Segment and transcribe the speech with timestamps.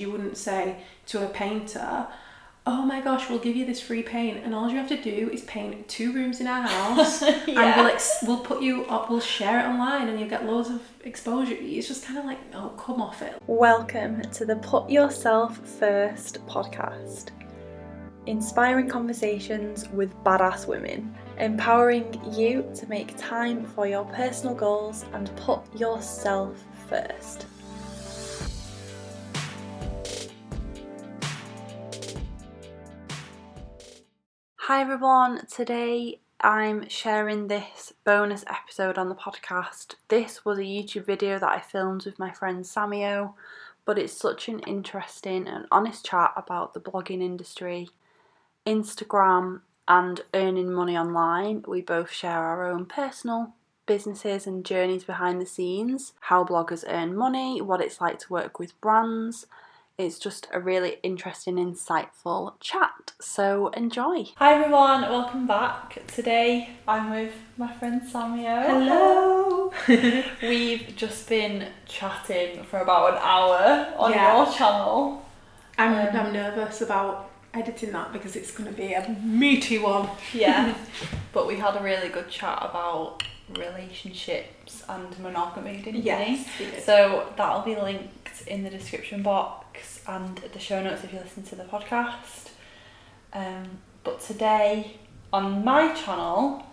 [0.00, 0.76] You wouldn't say
[1.06, 2.06] to a painter,
[2.64, 5.28] oh my gosh, we'll give you this free paint, and all you have to do
[5.32, 9.18] is paint two rooms in our house, and we'll ex- we'll put you up, we'll
[9.18, 11.56] share it online, and you'll get loads of exposure.
[11.58, 13.42] It's just kind of like, oh, come off it.
[13.48, 17.30] Welcome to the Put Yourself First podcast.
[18.26, 25.34] Inspiring conversations with badass women, empowering you to make time for your personal goals and
[25.34, 26.54] put yourself
[26.88, 27.46] first.
[34.68, 39.94] Hi everyone, today I'm sharing this bonus episode on the podcast.
[40.08, 43.32] This was a YouTube video that I filmed with my friend Samio,
[43.86, 47.88] but it's such an interesting and honest chat about the blogging industry,
[48.66, 51.64] Instagram, and earning money online.
[51.66, 53.54] We both share our own personal
[53.86, 58.58] businesses and journeys behind the scenes, how bloggers earn money, what it's like to work
[58.58, 59.46] with brands.
[59.98, 63.14] It's just a really interesting, insightful chat.
[63.20, 64.26] So enjoy.
[64.36, 66.00] Hi everyone, welcome back.
[66.06, 68.64] Today I'm with my friend Samio.
[68.64, 69.72] Hello.
[70.40, 74.36] We've just been chatting for about an hour on Yeah.
[74.44, 75.26] your channel.
[75.76, 80.08] I'm Um, I'm nervous about editing that because it's going to be a meaty one.
[80.32, 80.76] Yeah.
[81.32, 83.24] but we had a really good chat about
[83.56, 86.84] relationships and monogamy, didn't Yes, we did.
[86.84, 89.64] So that'll be linked in the description box
[90.08, 92.48] and the show notes if you listen to the podcast.
[93.32, 93.64] Um,
[94.02, 94.96] but today
[95.32, 96.64] on my channel,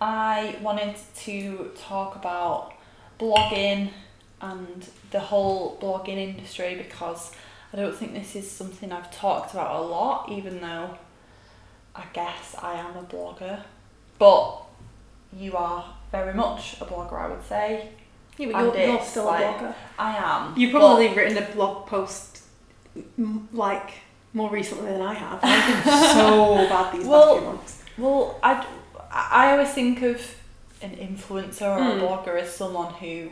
[0.00, 2.72] I wanted to talk about
[3.18, 3.90] blogging
[4.40, 7.32] and the whole blogging industry because
[7.72, 10.96] I don't think this is something I've talked about a lot, even though
[11.94, 13.62] I guess I am a blogger.
[14.18, 14.62] But
[15.36, 17.88] you are very much a blogger, I would say.
[18.38, 19.74] Yeah, but And you're, you're still like- a blogger.
[19.98, 20.56] I am.
[20.56, 22.35] You've probably written a blog post
[23.52, 23.90] like
[24.32, 25.40] more recently than I have.
[25.42, 27.82] I've been so bad these Well, past few months.
[27.98, 28.66] Well, I,
[29.10, 30.34] I always think of
[30.82, 31.98] an influencer or Hmm.
[32.00, 33.30] a blogger as someone who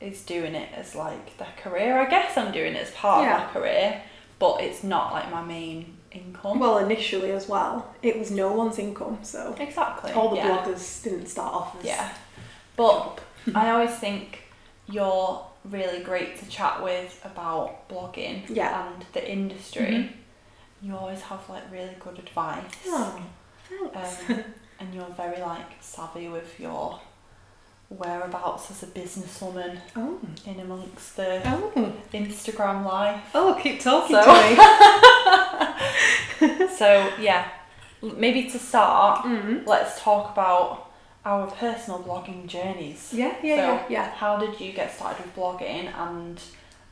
[0.00, 1.98] is doing it as like their career.
[2.00, 3.36] I guess I'm doing it as part Yeah.
[3.36, 4.02] of my career,
[4.38, 6.58] but it's not like my main income.
[6.58, 10.12] Well, initially as well, it was no one's income, so exactly.
[10.12, 10.58] all the yeah.
[10.64, 12.12] bloggers didn't start off as Yeah.
[12.76, 13.20] But
[13.54, 14.42] I always think
[14.88, 18.88] you're really great to chat with about blogging Yeah.
[18.92, 19.86] and the industry.
[19.86, 20.12] Mhm.
[20.82, 22.64] You always have like really good advice.
[22.86, 23.22] Oh,
[23.92, 24.28] thanks.
[24.30, 24.44] Um,
[24.80, 27.00] and you're very like savvy with your
[27.88, 33.22] whereabouts as a businesswoman oh, in amongst the oh, Instagram life.
[33.34, 33.58] oh!
[33.62, 34.56] Keep talking So- to me.
[36.76, 37.48] So yeah,
[38.02, 39.64] maybe to start, mm.
[39.66, 40.83] let's talk about
[41.24, 43.10] our personal blogging journeys.
[43.12, 44.10] Yeah, yeah, So, yeah, yeah.
[44.10, 46.40] How did you get started with blogging and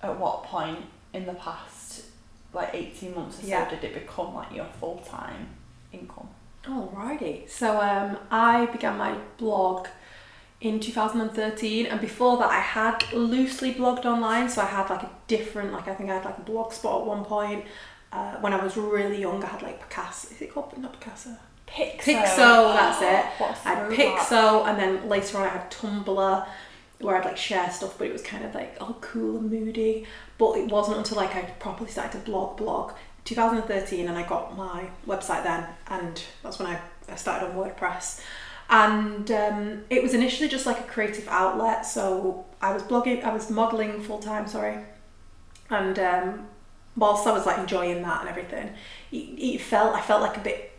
[0.03, 0.79] at what point
[1.13, 2.05] in the past
[2.55, 3.69] like 18 months or so Yeah.
[3.69, 5.49] did it become like your full-time
[5.93, 6.29] income?
[6.65, 7.49] Alrighty.
[7.49, 9.89] So um, I began my blog
[10.61, 14.49] in 2013, and before that, I had loosely blogged online.
[14.49, 17.07] So I had like a different, like I think I had like a blogspot at
[17.07, 17.65] one point.
[18.13, 20.29] Uh, when I was really young, I had like Picasso.
[20.33, 21.31] Is it called not Picasso?
[21.73, 22.03] Piczo.
[22.03, 23.65] Piczo, that's it.
[23.65, 23.91] I had.
[23.91, 26.47] Piczo, and then later on I had Tumblr,
[27.01, 30.07] where I'd like share stuff, but it was kind of like all cool and moody.
[30.37, 32.93] But it wasn't until like I properly started to blog blog
[33.25, 38.21] 2013, and I got my website then, and that's when I, I started on WordPress.
[38.69, 43.33] And um, it was initially just like a creative outlet, so I was blogging, I
[43.33, 44.79] was modeling full time, sorry,
[45.71, 46.47] and um,
[46.97, 48.71] whilst I was like enjoying that and everything,
[49.11, 50.72] it, it felt I felt like a bit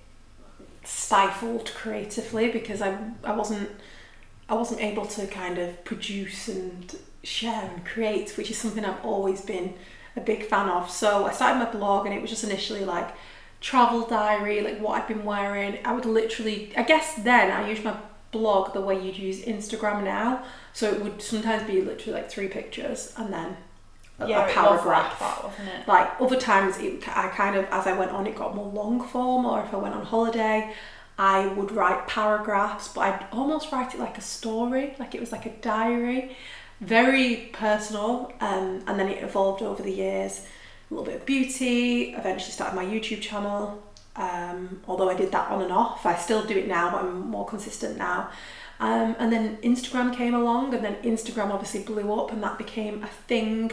[0.84, 3.70] stifled creatively because I I wasn't
[4.50, 9.04] I wasn't able to kind of produce and share and create, which is something I've
[9.06, 9.76] always been
[10.16, 10.90] a big fan of.
[10.90, 13.10] So I started my blog and it was just initially like
[13.62, 15.80] travel diary, like what I've been wearing.
[15.86, 17.96] I would literally I guess then I used my
[18.32, 20.44] blog the way you'd use Instagram now.
[20.74, 23.58] So it would sometimes be literally like three pictures and then
[24.20, 25.20] a, Yeah, a paragraph.
[25.20, 25.88] like that, wasn't it?
[25.88, 29.02] like other times it, I kind of as I went on it got more long
[29.08, 30.74] form or if I went on holiday
[31.18, 35.32] I would write paragraphs but I'd almost write it like a story like it was
[35.32, 36.36] like a diary.
[36.82, 40.46] Very personal um, and then it evolved over the years.
[40.90, 43.82] A little bit of beauty eventually started my YouTube channel
[44.16, 46.06] um, although I did that on and off.
[46.06, 48.30] I still do it now but I'm more consistent now.
[48.80, 53.04] Um, and then Instagram came along and then Instagram obviously blew up and that became
[53.04, 53.72] a thing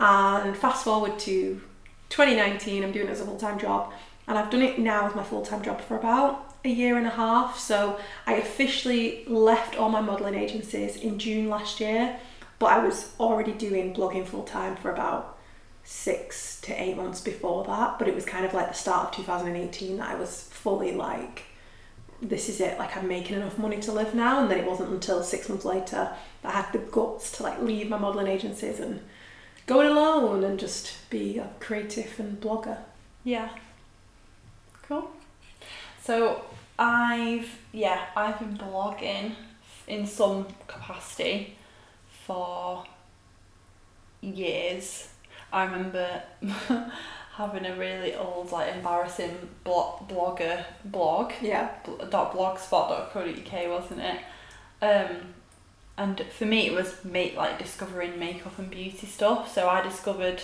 [0.00, 1.60] and fast forward to
[2.08, 3.92] 2019, I'm doing it as a full time job,
[4.26, 7.06] and I've done it now as my full time job for about a year and
[7.06, 7.58] a half.
[7.58, 12.18] So I officially left all my modelling agencies in June last year,
[12.58, 15.38] but I was already doing blogging full time for about
[15.84, 19.24] six to eight months before that, but it was kind of like the start of
[19.24, 21.44] 2018 that I was fully like,
[22.22, 24.40] this is it, like I'm making enough money to live now.
[24.40, 27.60] And then it wasn't until six months later that I had the guts to like
[27.62, 29.00] leave my modelling agencies and
[29.66, 32.78] go it alone and just be a creative and blogger.
[33.24, 33.50] Yeah.
[34.82, 35.10] Cool.
[36.02, 36.42] So
[36.78, 39.34] I've yeah, I've been blogging
[39.86, 41.56] in some capacity
[42.26, 42.84] for
[44.20, 45.08] years.
[45.52, 46.22] I remember
[47.34, 51.32] having a really old, like embarrassing blog blogger blog.
[51.40, 51.70] Yeah.
[51.84, 54.20] bl- dot blogspot.co.uk wasn't it?
[54.84, 55.34] Um,
[55.98, 59.52] and for me it was make like discovering makeup and beauty stuff.
[59.54, 60.42] So I discovered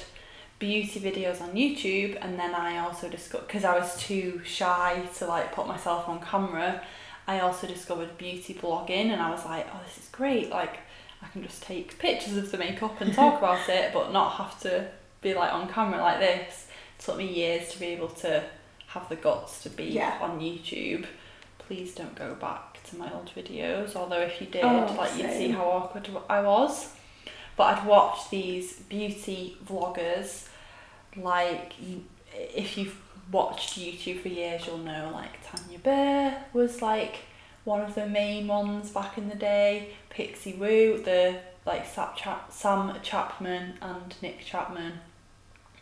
[0.58, 5.26] beauty videos on YouTube, and then I also discovered because I was too shy to
[5.26, 6.82] like put myself on camera.
[7.28, 10.50] I also discovered beauty blogging, and I was like, oh, this is great!
[10.50, 10.78] Like
[11.22, 14.60] I can just take pictures of the makeup and talk about it, but not have
[14.62, 14.88] to
[15.22, 16.68] be like on camera like this.
[16.98, 18.44] It took me years to be able to
[18.88, 20.18] have the guts to be Yeah.
[20.22, 21.06] on YouTube.
[21.58, 25.32] Please don't go back to my old videos, although if you did, Oh, like you'd
[25.32, 26.92] see how awkward I was.
[27.56, 30.48] But I'd watch these beauty vloggers,
[31.16, 31.72] like
[32.34, 33.00] if you've
[33.32, 37.16] watched YouTube for years, you'll know like Tanya Burr was like
[37.64, 39.94] one of the main ones back in the day.
[40.10, 45.00] Pixiwoo, the like Sam Chapman and Nic Chapman.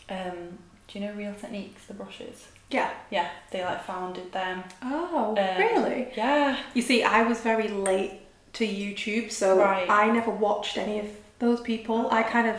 [0.08, 2.48] Um, do you know Real Techniques, the brushes?
[2.70, 2.90] Yeah.
[3.10, 4.64] Yeah, they like founded them.
[4.82, 6.08] Oh, Um, really?
[6.16, 6.56] Yeah.
[6.74, 8.20] You see, I was very late
[8.54, 9.88] to YouTube, so Right.
[9.88, 11.06] I never watched any of
[11.38, 12.08] those people.
[12.10, 12.56] I kind of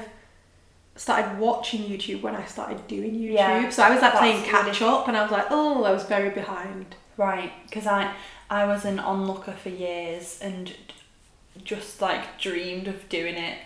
[0.95, 3.33] started watching YouTube when I started doing YouTube.
[3.33, 6.03] Yeah, so I was like playing catch up, and I was like, oh, I was
[6.03, 6.95] very behind.
[7.17, 8.13] Right, because I
[8.49, 10.73] I was an onlooker for years and
[11.63, 13.57] just like dreamed of doing it.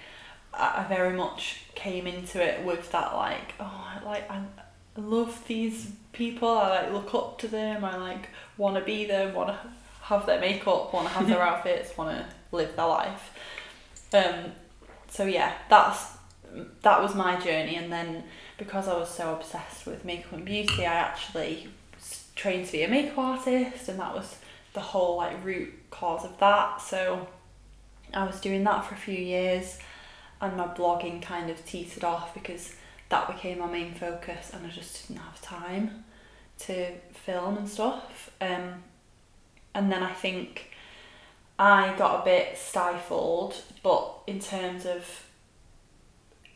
[0.54, 4.42] I, I very much came into it with that like oh I like I
[5.00, 6.50] love these people.
[6.50, 7.84] I like look up to them.
[7.84, 9.34] I like want to be them.
[9.34, 9.60] Want to
[10.04, 10.94] have their makeup.
[10.94, 11.98] Want to have their outfits.
[11.98, 12.26] Want to
[12.56, 13.32] live their life.
[14.14, 14.52] Um,
[15.08, 16.18] so yeah, that's
[16.82, 18.24] that was my journey, and then
[18.58, 21.70] because I was so obsessed with makeup and beauty, I actually
[22.36, 24.38] trained to be a makeup artist, and that was
[24.74, 26.82] the whole like root cause of that.
[26.82, 27.28] So
[28.14, 29.78] I was doing that for a few years,
[30.42, 32.76] and my blogging kind of teetered off because
[33.10, 36.06] that became my main focus, and I just didn't have time
[36.60, 38.32] to film and stuff.
[38.40, 38.84] Um,
[39.74, 40.72] and then I think
[41.58, 45.26] I got a bit stifled, but in terms of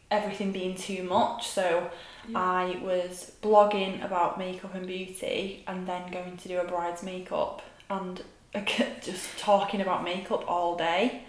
[0.09, 1.89] everything being too much, so
[2.35, 7.61] I was blogging about makeup and beauty and then going to do a bride's makeup
[7.89, 8.21] and
[9.01, 11.23] just talking about makeup all day.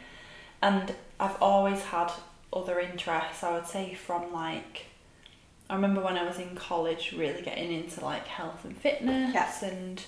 [0.62, 2.12] And I've always had
[2.52, 4.86] other interests, I would say, from like,
[5.70, 9.68] I remember when I was in college really getting into like health and fitness Yeah.
[9.68, 10.02] and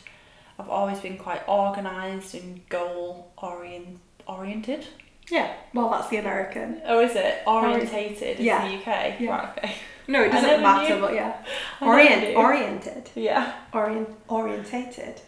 [0.59, 4.87] I've always been quite organised and goal orient oriented.
[5.31, 6.81] Yeah, well, that's the American.
[6.87, 8.39] Oh, is it orientated?
[8.39, 8.65] Yeah.
[8.65, 9.21] in the UK.
[9.21, 9.31] Yeah.
[9.31, 9.59] Right.
[9.59, 9.75] Okay.
[10.09, 11.01] No, it doesn't matter, knew.
[11.01, 11.45] but yeah.
[11.81, 13.11] Orient, oriented.
[13.17, 13.53] Yeah.
[13.73, 15.21] Orient, orientated.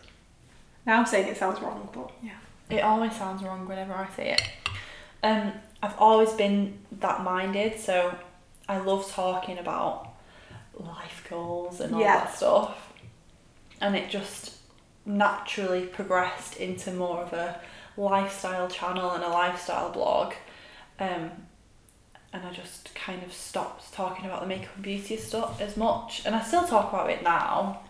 [0.86, 2.30] Now I'm saying it sounds wrong, but yeah.
[2.70, 4.42] It always sounds wrong whenever I say it.
[5.22, 5.52] Um,
[5.82, 8.14] I've always been that minded, so
[8.68, 10.07] I love talking about
[10.78, 12.18] life goals and all Yeah.
[12.18, 12.92] that stuff.
[13.80, 14.56] And it just
[15.04, 17.60] naturally progressed into more of a
[17.96, 20.34] lifestyle channel and a lifestyle blog.
[21.00, 21.30] Um,
[22.32, 26.22] and I just kind of stopped talking about the makeup and beauty stuff as much.
[26.26, 27.80] And I still talk about it now,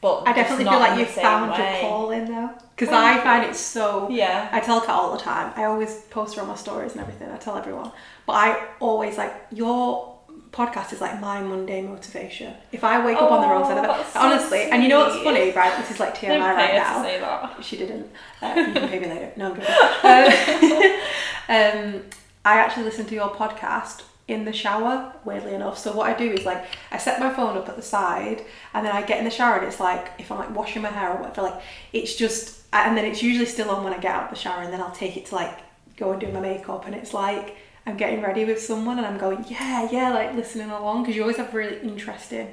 [0.00, 1.80] but I definitely feel like you've found way.
[1.80, 2.50] your calling though.
[2.74, 4.08] Because Well, I find it so.
[4.10, 4.48] Yeah.
[4.52, 5.52] I tell Kat all the time.
[5.56, 7.30] I always post her on my stories and everything.
[7.32, 7.90] I tell everyone.
[8.26, 10.15] But I always like your
[10.56, 12.54] podcast is like my Monday motivation.
[12.72, 15.00] If I wake up on the wrong side of Oh, so honestly, and you know
[15.00, 15.76] what's funny, right?
[15.78, 17.02] This is like TMI right now.
[17.02, 17.64] to say that.
[17.64, 18.10] She didn't.
[18.40, 19.32] Uh, you can pay me later.
[19.36, 21.00] No, I'm joking.
[21.48, 22.02] Um, um,
[22.44, 25.78] I actually listen to your podcast in the shower, weirdly enough.
[25.78, 28.44] So what I do is like I set my phone up at the side
[28.74, 30.88] and then I get in the shower and it's like if I'm like washing my
[30.88, 34.14] hair or whatever, like it's just and then it's usually still on when I get
[34.14, 35.58] out of the shower and then I'll take it to like
[35.96, 37.56] go and do my makeup and it's like
[37.86, 41.22] I'm getting ready with someone and I'm going, yeah, yeah, like listening along because you
[41.22, 42.48] always have really interesting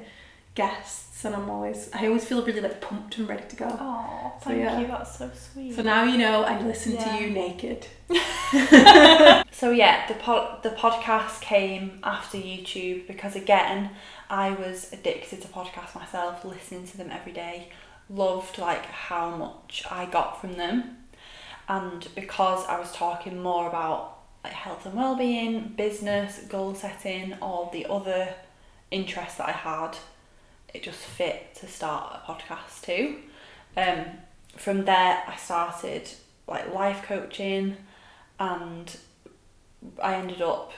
[0.54, 3.66] guests and I'm always I always feel really like pumped and ready to go.
[3.80, 4.80] Oh, So, thank yeah.
[4.80, 4.86] you.
[4.86, 5.74] That's so sweet.
[5.74, 7.16] So now you know I listen Yeah.
[7.16, 7.86] to you naked.
[9.50, 13.90] So yeah, the pod, the podcast came after YouTube because again,
[14.28, 17.68] I was addicted to podcasts myself, listening to them every day.
[18.10, 20.98] Loved like how much I got from them,
[21.68, 24.13] and because I was talking more about
[24.44, 28.34] like health and well-being, business, goal setting, all the other
[28.90, 29.96] interests that I had,
[30.72, 33.16] it just fit to start a podcast too.
[33.76, 34.04] Um,
[34.56, 36.10] from there, I started
[36.46, 37.78] like life coaching,
[38.38, 38.94] and
[40.02, 40.72] I ended up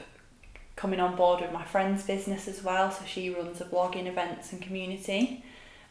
[0.77, 2.91] coming on board with my friend's business as well.
[2.93, 5.45] So she runs a blogging events and community.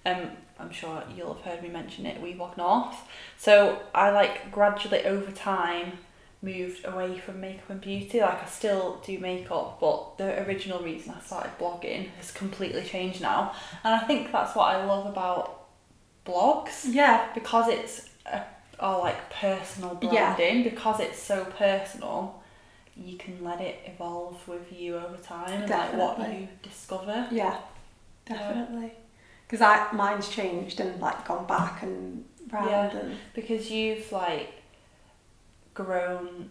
[0.06, 0.30] Um,
[0.60, 2.96] I'm sure you'll have heard me mention it, We Blog North.
[3.38, 5.98] So I like gradually over time
[6.46, 8.22] moved away from makeup and beauty.
[8.22, 13.22] Like I still do makeup, but the original reason I started blogging has completely changed
[13.22, 13.54] now.
[13.84, 15.66] And I think that's what I love about
[16.26, 17.28] blogs Yeah.
[17.34, 18.44] because it's a,
[18.80, 20.64] or like personal branding, Yeah.
[20.70, 22.42] because it's so personal.
[22.96, 27.28] You can let it evolve with you over time and like what you discover.
[27.32, 27.58] Yeah.
[28.26, 28.94] Definitely.
[29.48, 32.98] Because I mine's changed and like gone back and round Yeah.
[33.00, 34.55] and because you've like
[35.76, 36.50] grown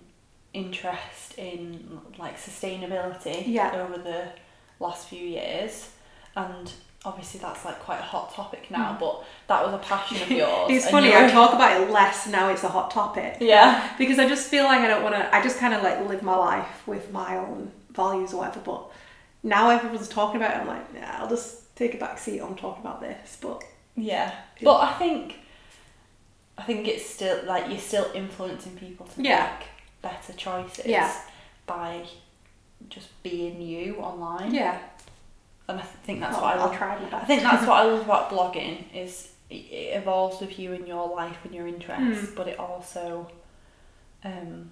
[0.52, 3.72] interest in like sustainability Yeah.
[3.74, 4.28] over the
[4.78, 5.90] last few years
[6.36, 6.72] and
[7.04, 10.70] obviously that's like quite a hot topic now but that was a passion of yours
[10.70, 10.76] Mm.
[10.76, 13.36] It's funny, you I talk about it less now, it's a hot topic.
[13.40, 13.90] Yeah.
[13.98, 16.22] Because I just feel like I don't want to, I just kind of like live
[16.22, 18.90] my life with my own values or whatever, but
[19.42, 22.56] now everyone's talking about it, I'm like, yeah, I'll just take a back seat on
[22.56, 23.36] talking about this.
[23.40, 23.62] But
[23.96, 25.38] yeah but I think
[26.56, 29.50] I think it's still like you're still influencing people to Yeah.
[29.58, 29.68] make
[30.02, 31.12] better choices Yeah.
[31.66, 32.06] by
[32.88, 34.78] just being you online yeah,
[35.68, 36.68] and I think that's I'll, what I I'll
[37.00, 37.14] love best.
[37.24, 40.86] I think that's what I love about blogging is it it evolves with you and
[40.86, 42.36] your life and your interests, Mm.
[42.36, 43.30] but it also
[44.24, 44.70] um,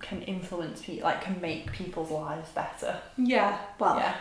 [0.00, 2.98] can influence people, like can make people's lives better.
[3.16, 4.14] Yeah, well, yeah,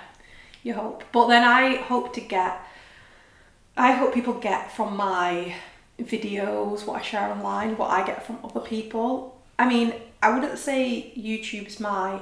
[0.64, 1.04] you hope.
[1.12, 2.60] But then I hope to get,
[3.78, 5.56] I hope people get from my
[6.00, 9.42] videos, what I share online, what I get from other people.
[9.60, 12.20] I mean, I wouldn't say YouTube's my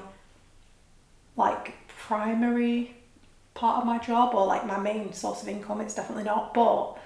[1.38, 2.96] like primary
[3.54, 5.82] part of my job or like my main source of income.
[5.82, 6.98] It's definitely not, but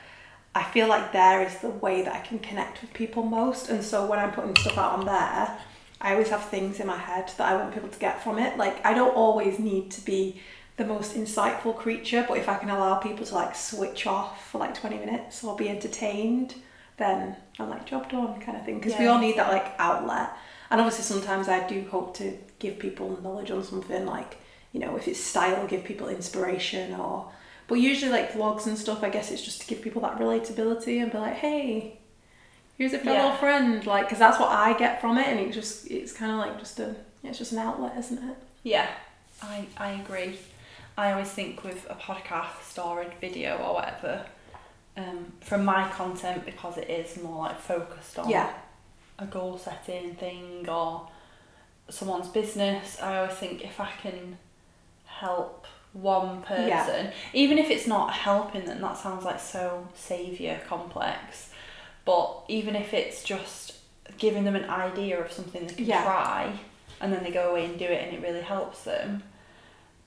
[0.54, 3.70] I feel like there is the way that I can connect with people most.
[3.70, 5.60] And so when I'm putting stuff out on there,
[6.02, 8.58] I always have things in my head that I want people to get from it.
[8.58, 10.42] Like I don't always need to be
[10.77, 14.58] the most insightful creature, but if I can allow people to like switch off for
[14.58, 16.55] like 20 minutes or be entertained,
[16.98, 18.79] then I'm like job done kind of thing.
[18.79, 20.32] Because we all need that like outlet.
[20.70, 24.38] And obviously sometimes I do hope to give people knowledge on something like,
[24.74, 27.32] you know, if it's style, give people inspiration or
[27.67, 31.01] but usually like vlogs and stuff, I guess it's just to give people that relatability
[31.01, 31.98] and be like, hey,
[32.77, 33.38] here's a fellow Yeah.
[33.38, 36.38] friend, like, because that's what I get from it, and it just it's kind of
[36.38, 38.36] like just a it's just an outlet, isn't it?
[38.63, 38.88] yeah,
[39.41, 40.38] I I agree.
[40.98, 44.25] I always think with a podcast or a video or whatever,
[44.98, 48.54] um, from my content because it is more like focused on Yeah,
[49.20, 51.10] a goal setting thing or
[51.90, 54.38] someone's business, I always think if I can
[55.06, 56.68] help one person,
[57.06, 57.12] Yeah.
[57.34, 61.52] even if it's not helping them, that sounds like so saviour complex.
[62.06, 63.74] But even if it's just
[64.18, 66.04] giving them an idea of something they can Yeah.
[66.04, 66.60] try
[67.02, 69.24] and then they go away and do it and it really helps them,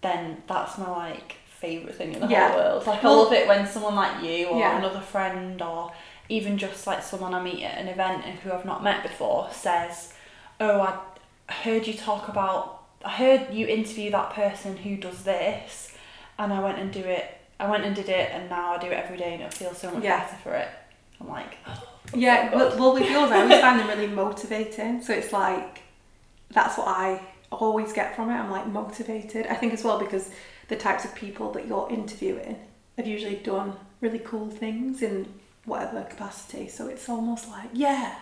[0.01, 2.51] then that's my like favourite thing in the Yeah.
[2.53, 2.87] whole world.
[2.87, 4.79] Like I love it when someone like you or Yeah.
[4.79, 5.93] another friend or
[6.29, 9.49] even just like someone I meet at an event and who I've not met before
[9.53, 10.13] says,
[10.61, 12.83] "Oh, I heard you talk about.
[13.05, 15.93] I heard you interview that person who does this,
[16.39, 17.35] and I went and do it.
[17.61, 19.79] I went and did it, and now I do it every day, and it feels
[19.79, 20.19] so much Yeah.
[20.21, 20.69] better for it."
[21.21, 21.83] I'm like, oh,
[22.15, 22.51] yeah.
[22.51, 25.03] so Well, well, with yours, I always find them really motivating.
[25.03, 25.81] So it's like
[26.51, 28.35] that's what I always get from it.
[28.35, 29.47] I'm like motivated.
[29.47, 30.31] I think as well because
[30.69, 32.59] the types of people that you're interviewing
[32.97, 35.27] have usually done really cool things in
[35.65, 36.69] whatever capacity.
[36.69, 38.17] So it's almost like, yeah,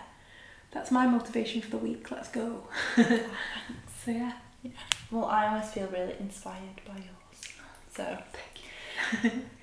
[0.71, 2.09] that's my motivation for the week.
[2.11, 2.67] Let's go.
[2.95, 3.15] so
[4.07, 4.33] yeah.
[4.63, 4.71] yeah.
[5.11, 7.55] well, I always feel really inspired by yours.
[7.95, 8.03] So
[8.33, 9.31] thank you.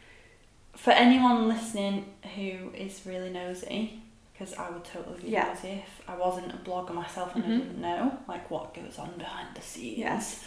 [0.77, 4.03] for anyone listening who is really nosy,
[4.35, 5.53] because I would totally be Yeah.
[5.63, 7.59] if I wasn't a blogger myself and I Mhm.
[7.59, 9.99] didn't know like what goes on behind the scenes.
[9.99, 10.45] Yes.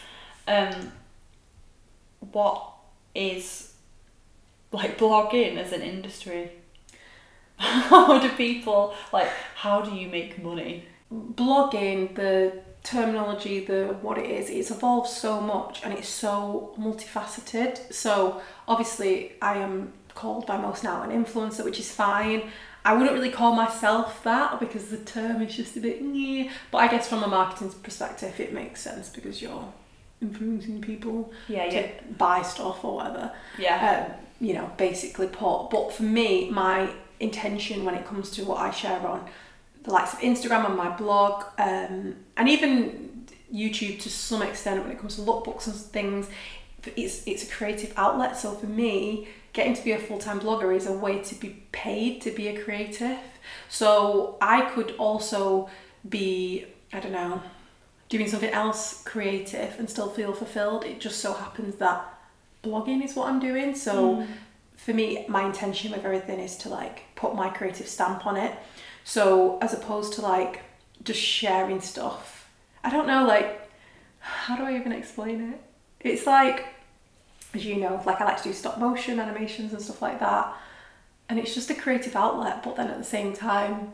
[0.47, 0.91] Um,
[2.31, 2.73] what
[3.15, 3.73] is
[4.71, 6.51] like blogging as an industry?
[7.57, 9.29] how do people like?
[9.55, 10.83] How do you make money?
[11.09, 12.51] blogging, the
[12.83, 17.93] terminology, the what it is, it's evolved so much and it's so multifaceted.
[17.93, 22.51] So obviously I am called by most now an influencer, which is fine.
[22.87, 26.49] I wouldn't really call myself that because the term is just a bit yeah.
[26.71, 29.73] But I guess from a marketing perspective it makes sense because you're
[30.21, 35.67] influencing people Yeah, to yeah, buy stuff or whatever yeah, um, you know, basically put.
[35.69, 36.89] But for me, my
[37.19, 39.27] intention when it comes to what I share on
[39.83, 44.91] the likes of Instagram and my blog, um, and even YouTube to some extent when
[44.91, 46.27] it comes to lookbooks and things,
[46.95, 48.37] it's it's a creative outlet.
[48.37, 51.63] So for me, getting to be a full time blogger is a way to be
[51.71, 53.19] paid to be a creative.
[53.69, 55.69] So I could also
[56.07, 57.41] be I don't know
[58.09, 60.85] doing something else creative and still feel fulfilled.
[60.85, 62.17] It just so happens that
[62.63, 63.75] blogging is what I'm doing.
[63.75, 64.31] So hmm.
[64.75, 68.57] for me, my intention with everything is to like put my creative stamp on it.
[69.03, 70.61] So as opposed to like
[71.03, 72.49] just sharing stuff,
[72.83, 73.69] I don't know, like,
[74.19, 75.61] how do I even explain it?
[75.99, 76.65] It's like,
[77.57, 80.53] as you know, like I like to do stop motion animations and stuff like that.
[81.27, 83.91] And it's just a creative outlet, but then at the same time,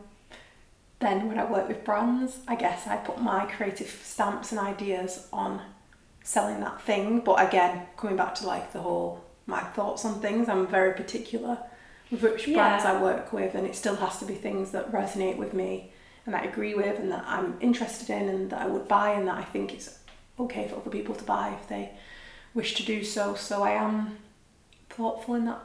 [1.00, 5.26] then when I work with brands, I guess I put my creative stamps and ideas
[5.32, 5.60] on
[6.22, 7.20] selling that thing.
[7.20, 11.58] But again, coming back to like the whole my thoughts on things, I'm very particular
[12.10, 15.36] with which brands I work with, and it still has to be things that resonate
[15.36, 15.92] with me
[16.24, 19.10] and that I agree with and that I'm interested in and that I would buy
[19.12, 19.98] and that I think it's
[20.38, 21.90] okay for other people to buy if they
[22.54, 23.34] wish to do so.
[23.34, 24.18] So I am
[24.90, 25.60] thoughtful in that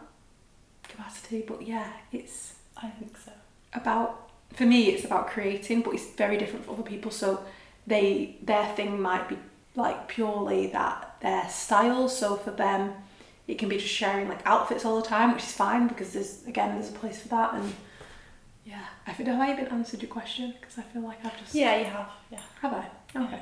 [0.84, 3.32] capacity, but yeah, it's I think so.
[3.74, 7.44] about for me it's about creating but it's very different for other people so
[7.86, 9.38] they their thing might be
[9.76, 12.92] like purely that their style so for them
[13.48, 16.44] it can be just sharing like outfits all the time which is fine because there's
[16.48, 17.74] again there's a place for that and
[18.66, 21.54] yeah I think have I even answered your question because I feel like I've just
[21.54, 22.10] Yeah, you have.
[22.32, 22.42] Yeah.
[22.62, 22.88] have I
[23.26, 23.42] okay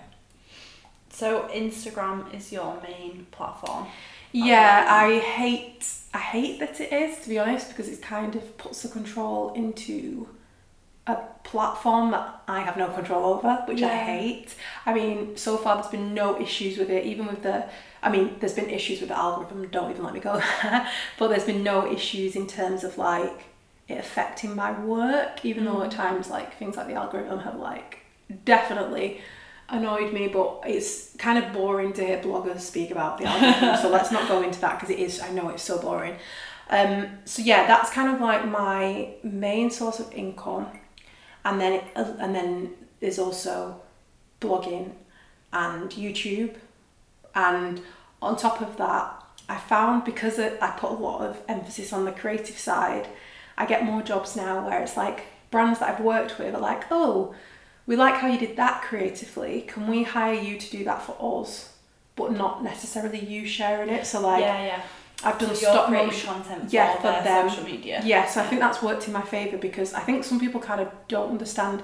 [1.18, 3.88] So Instagram is your main platform.
[4.34, 5.84] Yeah, I hate
[6.14, 9.52] I hate that it is to be honest because it kind of puts the control
[9.54, 10.28] into
[11.08, 14.54] a platform that I have no control over, which I hate.
[14.86, 17.66] I mean, so far there's been no issues with it, even with the.
[18.04, 19.68] I mean, there's been issues with the algorithm.
[19.70, 20.88] Don't even let me go there.
[21.18, 23.46] but there's been no issues in terms of like
[23.88, 25.96] it affecting my work, even though at mm.
[25.96, 28.02] times like things like the algorithm have like
[28.46, 29.22] definitely
[29.70, 30.28] annoyed me.
[30.28, 34.28] But it's kind of boring to hear bloggers speak about the algorithm, so let's not
[34.28, 35.22] go into that because it is.
[35.22, 36.16] I know it's so boring.
[36.70, 40.68] Um, so yeah, that's kind of like my main source of income,
[41.46, 43.82] and then and then there's also
[44.42, 44.92] blogging
[45.54, 46.56] and YouTube,
[47.34, 47.82] and
[48.22, 52.12] on top of that, I found because I put a lot of emphasis on the
[52.12, 53.08] creative side,
[53.58, 56.84] I get more jobs now where it's like brands that I've worked with are like,
[56.92, 57.34] oh,
[57.88, 59.62] we like how you did that creatively.
[59.68, 61.74] Can we hire you to do that for us?
[62.16, 64.06] But not necessarily you sharing it.
[64.06, 64.82] So like yeah, yeah.
[65.24, 66.30] I've done so stop motion.
[66.30, 67.50] content Yeah, for, for their them.
[67.50, 68.02] social media.
[68.06, 70.80] Yeah, so I think that's worked in my favour because I think some people kind
[70.82, 71.82] of don't understand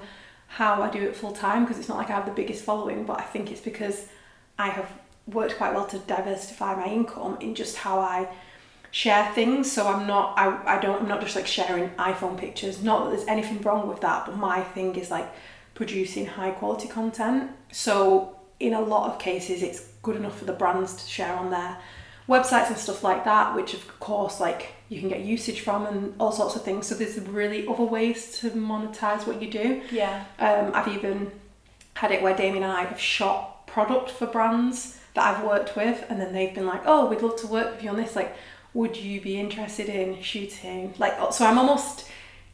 [0.48, 3.06] how I do it full time because it's not like I have the biggest following,
[3.06, 4.08] but I think it's because
[4.60, 4.92] I have
[5.26, 8.28] worked quite well to diversify my income in just how I
[8.92, 9.72] share things.
[9.72, 12.84] So I'm not I, I don't I'm not just like sharing iPhone pictures.
[12.84, 15.28] Not that there's anything wrong with that, but my thing is like
[15.76, 17.52] producing high quality content.
[17.72, 21.50] So in a lot of cases it's good enough for the brands to share on
[21.50, 21.78] their
[22.28, 26.14] websites and stuff like that, which of course like you can get usage from and
[26.20, 26.88] all sorts of things.
[26.88, 29.82] So there's really other ways to monetize what you do.
[29.92, 30.26] Yeah.
[30.40, 31.32] Um, I've even
[31.96, 36.06] had it where Damien and I have shot product for brands that I've worked with,
[36.10, 38.16] and then they've been like, "Oh, we'd love to work with you on this.
[38.16, 38.36] Like,
[38.74, 42.10] would you be interested in shooting?" Like, oh, so I'm almost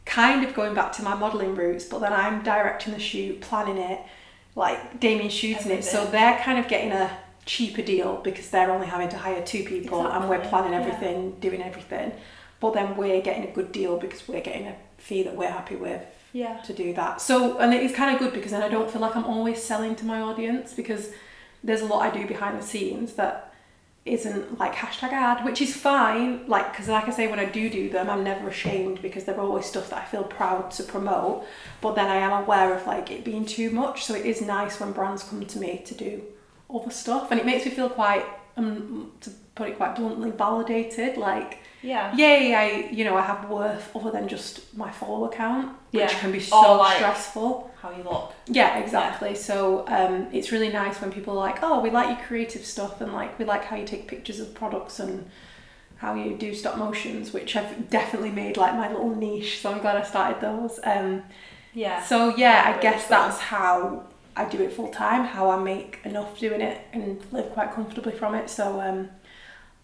[0.10, 3.78] kind of going back to my modelling roots, but then I'm directing the shoot, planning
[3.78, 4.00] it,
[4.56, 5.84] like Damien shooting it.
[5.84, 9.64] So they're kind of getting a cheaper deal because they're only having to hire two
[9.64, 10.80] people, and we're Exactly, planning yeah.
[10.80, 12.12] everything, doing everything.
[12.60, 15.76] But then we're getting a good deal because we're getting a fee that we're happy
[15.76, 16.02] with
[16.34, 16.58] Yeah.
[16.62, 17.22] to do that.
[17.22, 19.96] So, and it's kind of good because then I don't feel like I'm always selling
[19.98, 21.12] to my audience because
[21.64, 23.49] there's a lot I do behind the scenes that
[24.06, 26.48] isn't like hashtag ad, which is fine.
[26.48, 29.40] Like, because like I say, when I do do them, I'm never ashamed because they're
[29.40, 31.46] always stuff that I feel proud to promote.
[31.82, 34.06] But then I am aware of like it being too much.
[34.06, 36.24] So it is nice when brands come to me to do
[36.74, 41.18] other stuff, and it makes me feel quite, um, to put it quite bluntly, validated.
[41.18, 42.14] Like, Yeah.
[42.16, 46.20] yay, I you know I have worth other than just my follower count, which Yeah.
[46.20, 47.72] can be Or, so like- stressful.
[47.82, 48.34] How you look.
[48.48, 49.36] Yeah, exactly.
[49.36, 53.00] So um, it's really nice when people are like, oh, we like your creative stuff
[53.00, 55.30] and like we like how you take pictures of products and
[55.96, 59.62] how you do stop motions, which I've definitely made like my little niche.
[59.62, 60.78] So I'm glad I started those.
[60.84, 61.24] Um,
[61.74, 62.04] Yeah.
[62.04, 63.10] so yeah, I Really guess cool.
[63.18, 64.04] that's how
[64.36, 68.12] I do it full time, how I make enough doing it and live quite comfortably
[68.12, 68.50] from it.
[68.50, 69.10] So um,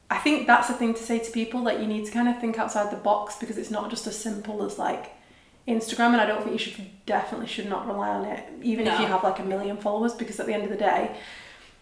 [0.10, 2.40] I think that's the thing to say to people that you need to kind of
[2.40, 5.12] think outside the box because it's not just as simple as like
[5.68, 9.00] Instagram and I don't think you should definitely should not rely on it even if
[9.00, 11.16] you have like a million followers because at the end of the day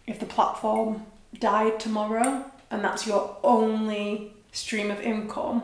[0.08, 1.06] if the platform
[1.38, 5.62] died tomorrow and that's your only stream of income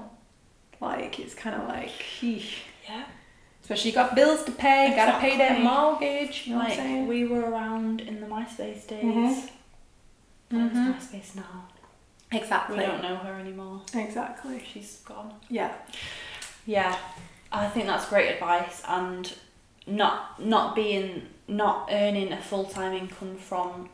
[0.81, 1.91] like it's kind of like
[2.21, 2.55] eesh.
[2.89, 3.05] yeah.
[3.61, 6.47] Especially you got bills to pay, gotta pay that mortgage.
[6.47, 7.07] You know like what I'm saying?
[7.07, 9.03] we were around in the MySpace days.
[9.03, 9.49] Mhm.
[10.49, 10.95] Where's Mhm.
[10.95, 11.65] MySpace now?
[12.31, 12.77] Exactly.
[12.77, 13.81] We don't know her anymore.
[13.95, 14.61] Exactly.
[14.71, 15.33] She's gone.
[15.49, 15.73] Yeah.
[16.65, 16.95] Yeah,
[17.51, 19.33] I think that's great advice, and
[19.87, 23.89] not not being not earning a full time income from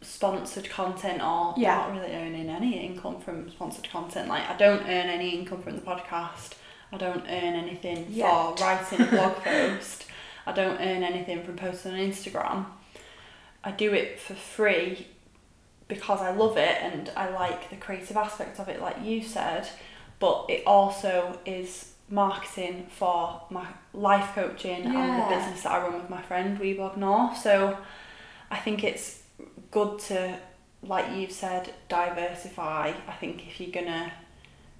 [0.00, 1.76] sponsored content or Yeah.
[1.76, 4.28] not really earning any income from sponsored content.
[4.28, 6.52] Like I don't earn any income from the podcast.
[6.92, 8.54] I don't earn anything Yeah.
[8.54, 10.06] for writing a blog post.
[10.46, 12.66] I don't earn anything from posting on Instagram.
[13.64, 15.06] I do it for free
[15.88, 19.68] because I love it and I like the creative aspect of it, like you said.
[20.18, 25.94] But it also is marketing for my life coaching and the business that I run
[25.94, 27.38] with my friend We Blog North.
[27.38, 27.78] So
[28.50, 29.22] I think it's
[29.70, 30.38] good to,
[30.82, 32.92] like you've said, diversify.
[33.06, 34.12] I think if you're gonna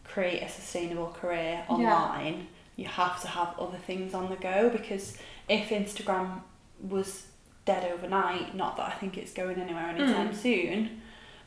[0.05, 1.75] create a sustainable career Yeah.
[1.75, 5.17] online, you have to have other things on the go because
[5.49, 6.41] if Instagram
[6.81, 7.27] was
[7.73, 10.35] dead overnight, not that I think it's going anywhere anytime Mm.
[10.47, 10.77] soon,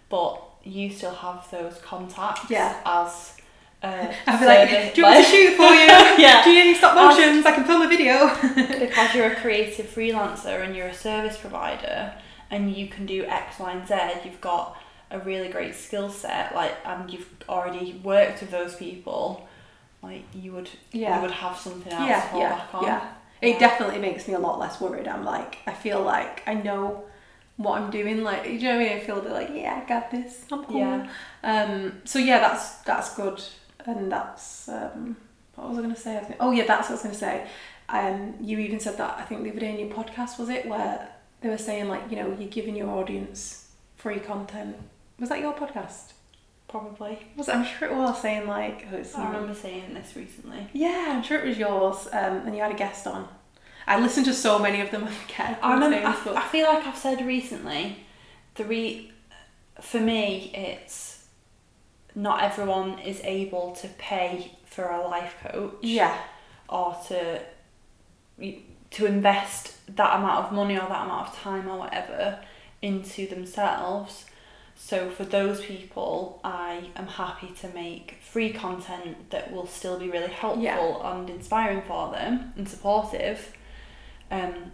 [0.09, 0.31] but
[0.63, 2.73] you still have those contacts Yeah.
[2.85, 3.33] as
[3.83, 5.87] I'd be like, do you want to shoot for you?
[6.25, 6.43] Yeah.
[6.43, 7.43] Do you need any stop motions?
[7.47, 8.15] I can film a video.
[8.85, 12.13] because you're a creative freelancer and you're a service provider
[12.51, 14.77] and you can do X, Y, and Z, you've got
[15.09, 19.47] a really great skill set, like and you've already worked with those people,
[20.03, 21.15] like you would Yeah.
[21.15, 22.83] you would have something else to yeah, fall yeah, back on.
[22.83, 23.01] yeah.
[23.41, 25.07] It definitely makes me a lot less worried.
[25.07, 27.05] I'm like, I feel like I know
[27.57, 28.23] what I'm doing.
[28.23, 28.97] Like, you know what I mean?
[28.97, 30.45] I feel a bit like, yeah, I got this.
[30.51, 30.79] I'm cool.
[30.79, 31.09] Yeah.
[31.43, 32.01] Um.
[32.05, 33.41] So yeah, that's that's good,
[33.85, 35.17] and that's um.
[35.55, 36.17] What was I gonna say?
[36.17, 37.47] I gonna, oh yeah, that's what I was gonna say.
[37.89, 38.35] Um.
[38.39, 41.09] You even said that I think the other day in your podcast was it where
[41.41, 44.75] they were saying like you know you're giving your audience free content.
[45.19, 46.13] Was that your podcast?
[46.71, 47.19] Probably.
[47.35, 47.49] Was?
[47.49, 50.67] I'm sure it was saying like oh, I remember saying this recently.
[50.73, 53.27] yeah, I'm sure it was yours, um, and you had a guest on.
[53.85, 55.03] I listened to so many of them.
[55.07, 55.59] I forget.
[55.61, 55.97] I remember.
[55.97, 57.97] I, but- I feel like I've said recently,
[58.55, 59.11] the re,
[59.81, 61.25] for me, it's
[62.15, 65.75] not everyone is able to pay for a life coach.
[65.81, 66.17] yeah,
[66.69, 67.41] or to
[68.91, 72.39] to invest that amount of money or that amount of time or whatever
[72.81, 74.25] into themselves.
[74.83, 80.09] So for those people, I am happy to make free content that will still be
[80.09, 81.13] really helpful Yeah.
[81.15, 83.53] and inspiring for them and supportive.
[84.31, 84.71] Um,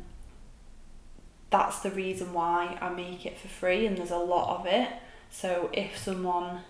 [1.50, 4.88] that's the reason why I make it for free, and there's a lot of it.
[5.30, 6.62] So if someone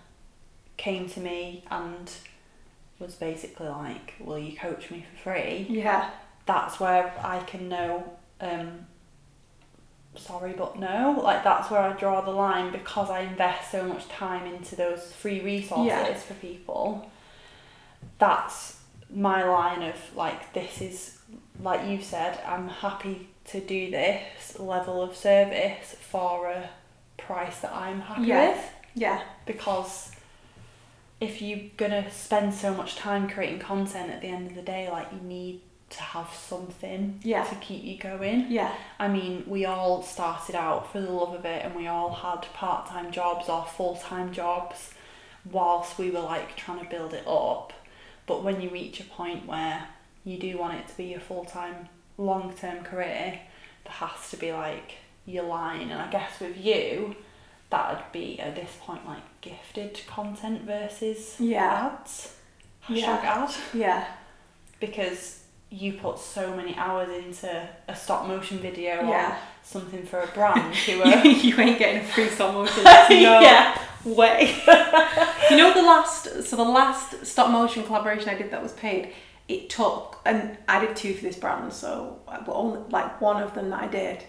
[0.76, 2.10] came to me and
[2.98, 6.10] was basically like, "Will you coach me for free?" yeah,
[6.44, 8.16] That's where I can know.
[8.40, 8.86] Um,
[10.18, 11.20] sorry, but no.
[11.22, 15.12] Like that's where I draw the line because I invest so much time into those
[15.12, 16.14] free resources Yeah.
[16.14, 17.10] for people.
[18.18, 18.76] That's
[19.10, 21.18] my line of like this is
[21.62, 22.38] like you said.
[22.46, 26.68] I'm happy to do this level of service for a
[27.16, 28.48] price that I'm happy Yeah.
[28.50, 30.12] with yeah, because
[31.20, 34.88] if you're gonna spend so much time creating content at the end of the day,
[34.90, 37.44] like you need to have something Yeah.
[37.44, 38.46] to keep you going.
[38.50, 42.12] yeah, I mean, we all started out for the love of it and we all
[42.12, 44.92] had part time jobs or full time jobs
[45.50, 47.72] whilst we were like trying to build it up.
[48.26, 49.86] But when you reach a point where
[50.24, 53.40] you do want it to be a full time, long term career,
[53.84, 54.92] there has to be like
[55.24, 55.90] your line.
[55.90, 57.16] And I guess with you,
[57.70, 61.90] that would be at this point like gifted content versus Yeah.
[61.94, 62.34] ads.
[62.88, 63.06] Yeah.
[63.20, 64.06] Hashtag ad yeah,
[64.80, 69.32] because you put so many hours into a stop motion video Yeah.
[69.32, 72.82] or something for a brand who uh, are you ain't getting a free stop motion.
[72.84, 73.78] No Yeah.
[74.04, 74.54] way.
[75.50, 79.12] you know the last, so the last stop motion collaboration I did that was paid.
[79.48, 83.70] It took, and I did two for this brand, so only like one of them
[83.70, 84.24] that I did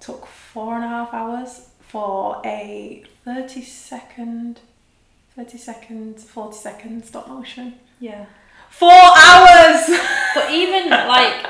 [0.00, 4.60] took four and a half hours for a thirty second,
[5.36, 7.74] thirty second, forty second stop motion.
[8.00, 8.26] yeah
[8.70, 9.88] Four hours.
[10.34, 11.46] but even like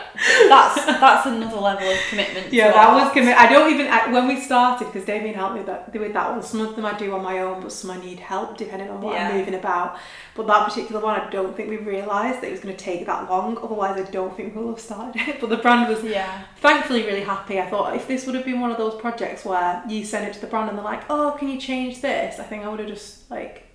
[0.49, 3.37] that's that's another level of commitment Yeah, that was commit.
[3.37, 6.31] I don't even I, when we started because Damien helped me with that, with that
[6.31, 6.43] one.
[6.43, 9.01] Some of them I do on my own, but some I need help depending on
[9.01, 9.29] what Yeah.
[9.29, 9.99] I'm moving about.
[10.35, 13.07] But that particular one, I don't think we realised that it was going to take
[13.07, 13.59] that long.
[13.59, 15.41] Otherwise, I don't think we'll have started it.
[15.41, 17.61] But the brand was yeah thankfully really happy.
[17.61, 20.35] I thought if this would have been one of those projects where you send it
[20.35, 22.81] to the brand and they're like, "Oh, can you change this?" I think I would
[22.81, 23.68] have just like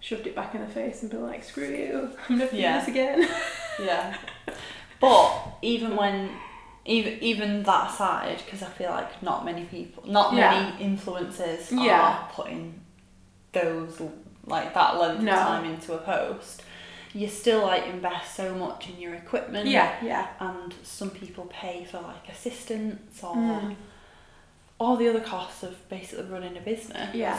[0.00, 2.78] shoved it back in the face and been like, "Screw you, I'm never doing Yeah.
[2.78, 3.28] this again."
[3.80, 4.16] yeah
[5.00, 5.30] but
[5.62, 6.30] even when
[6.84, 10.50] even even that aside because I feel like not many people not Yeah.
[10.74, 12.00] many influencers Yeah.
[12.00, 12.80] are putting
[13.52, 14.00] those
[14.46, 15.32] like that length No.
[15.32, 16.62] of time into a post
[17.14, 21.84] you still like invest so much in your equipment yeah, yeah, and some people pay
[21.90, 23.76] for like assistants or Mm.
[24.80, 27.38] all the other costs of basically running a business Yeah.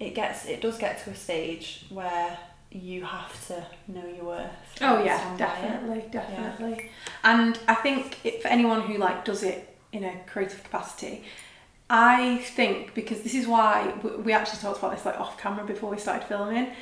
[0.00, 2.38] It gets it does get to a stage where
[2.70, 4.50] you have to know your worth.
[4.80, 5.62] Oh yeah, stand by it.
[5.62, 6.90] definitely, definitely.
[7.24, 11.24] And I think it, for anyone who like does it in a creative capacity,
[11.90, 15.64] I think because this is why we- we actually talked about this like off camera
[15.64, 16.72] before we started filming.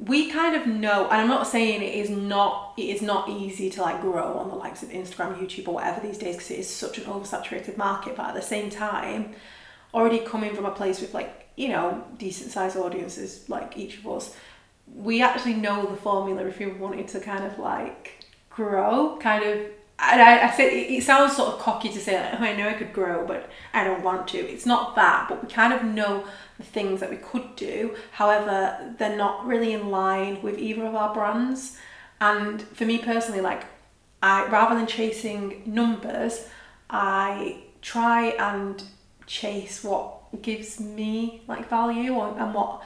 [0.00, 3.68] We kind of know, and I'm not saying it is not it is not easy
[3.70, 6.58] to like grow on the likes of Instagram, YouTube, or whatever these days because it
[6.60, 8.16] is such an oversaturated market.
[8.16, 9.34] But at the same time,
[9.94, 14.06] already coming from a place with like you know decent sized audiences like each of
[14.06, 14.34] us,
[14.94, 19.58] we actually know the formula if we wanted to kind of like grow, kind of.
[20.00, 22.56] And I, I said it, it sounds sort of cocky to say like, oh, I
[22.56, 24.38] know I could grow, but I don't want to.
[24.38, 26.24] It's not that, but we kind of know
[26.56, 27.96] the things that we could do.
[28.12, 31.76] However, they're not really in line with either of our brands.
[32.20, 33.64] And for me personally, like
[34.22, 36.46] I rather than chasing numbers,
[36.88, 38.80] I try and
[39.28, 42.82] chase what gives me like value or, and what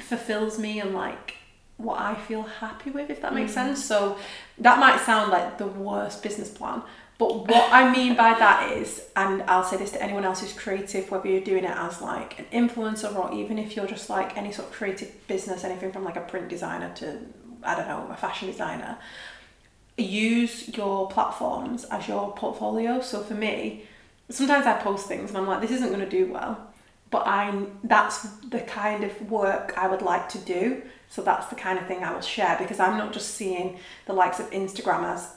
[0.00, 1.36] fulfills me and like
[1.76, 3.54] what I feel happy with, if that makes mm.
[3.54, 3.84] sense.
[3.84, 4.18] So
[4.58, 6.82] that might sound like the worst business plan.
[7.16, 10.52] But what I mean by that is, and I'll say this to anyone else who's
[10.52, 14.36] creative, whether you're doing it as like an influencer or even if you're just like
[14.36, 17.18] any sort of creative business, anything from like a print designer to,
[17.62, 18.98] I don't know, a fashion designer,
[19.96, 23.00] use your platforms as your portfolio.
[23.00, 23.84] So for me,
[24.30, 26.72] sometimes I post things and I'm like, this isn't going to do well,
[27.10, 30.82] but I that's the kind of work I would like to do.
[31.08, 34.12] So that's the kind of thing I will share because I'm not just seeing the
[34.12, 35.32] likes of Instagram as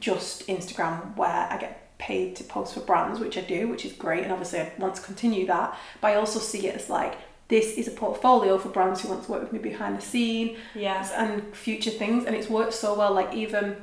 [0.00, 3.92] just Instagram where I get paid to post for brands, which I do, which is
[3.92, 5.76] great, and obviously I want to continue that.
[6.00, 7.16] But I also see it as like
[7.48, 10.56] this is a portfolio for brands who want to work with me behind the scene
[10.74, 11.06] Yeah.
[11.14, 13.12] and future things, and it's worked so well.
[13.12, 13.76] Like even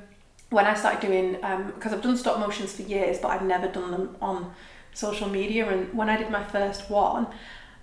[0.52, 3.68] when I started doing, um, because I've done stop motions for years, but I've never
[3.68, 4.54] done them on
[4.94, 5.68] social media.
[5.68, 7.28] And when I did my first one,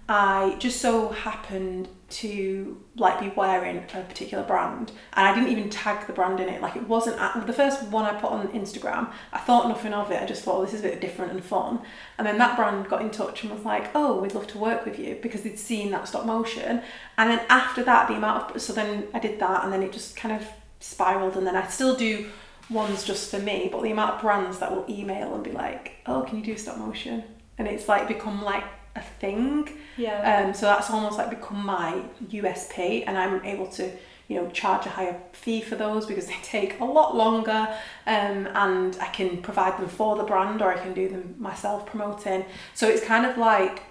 [0.09, 5.68] I just so happened to like be wearing a particular brand, and I didn't even
[5.68, 6.62] tag the brand in it.
[6.62, 9.12] Like it wasn't at, the first one I put on Instagram.
[9.33, 10.22] I thought nothing of it.
[10.22, 11.81] I just thought oh, this is a bit different and fun.
[12.16, 14.87] And then that brand got in touch and was like, "Oh, we'd love to work
[14.87, 16.83] with you," because they'd seen that stop motion.
[17.18, 19.92] And then after that, the amount of so then I did that, and then it
[19.92, 20.46] just kind of
[20.81, 21.37] spiraled.
[21.37, 22.28] And then I still do
[22.70, 25.92] ones just for me, but the amount of brands that will email and be like,
[26.07, 27.24] "Oh, can you do stop motion?"
[27.59, 28.64] And it's like become like
[28.96, 29.68] a thing.
[29.96, 30.44] Yeah.
[30.46, 33.90] Um, so that's almost like become my USP, and I'm able to,
[34.28, 37.68] you know, charge a higher fee for those because they take a lot longer,
[38.07, 41.87] um, and I can provide them for the brand or I can do them myself
[41.87, 42.44] promoting.
[42.74, 43.83] So it's kind of like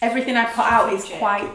[0.00, 1.50] everything I put out is quite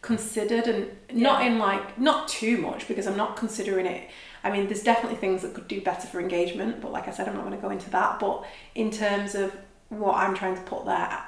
[0.00, 1.46] considered and not Yeah.
[1.52, 4.08] in like not too much because I'm not considering it.
[4.44, 7.28] I mean, there's definitely things that could do better for engagement, but like I said,
[7.28, 8.18] I'm not going to go into that.
[8.18, 9.54] But in terms of
[9.88, 11.22] what I'm trying to put there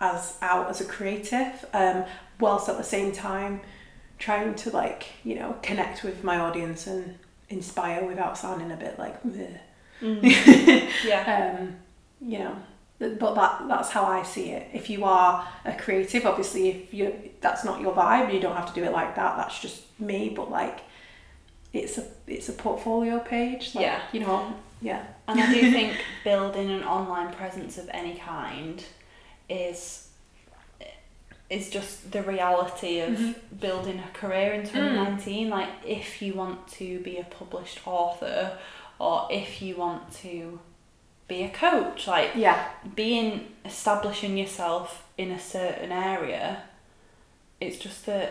[0.00, 2.04] as out as a creative, um,
[2.38, 3.60] whilst at the same time
[4.18, 7.18] trying to like you know connect with my audience and
[7.48, 9.46] inspire without sounding a bit like "Meh."
[10.02, 10.90] Mm.
[11.04, 11.58] yeah.
[11.58, 11.76] um,
[12.20, 12.56] you know
[12.98, 17.14] but that that's how I see it if you are a creative obviously if you
[17.40, 20.28] that's not your vibe you don't have to do it like that that's just me
[20.28, 20.80] but like
[21.72, 24.00] it's a it's a portfolio page like, Yeah.
[24.12, 28.82] you know yeah And I do think building an online presence of any kind
[29.48, 30.08] is
[31.48, 33.34] is just the reality of Mhm.
[33.60, 38.56] building a career in 2019 like if you want to be a published author
[39.00, 40.60] or if you want to
[41.26, 46.62] be a coach like yeah being establishing yourself in a certain area
[47.60, 48.28] it's just the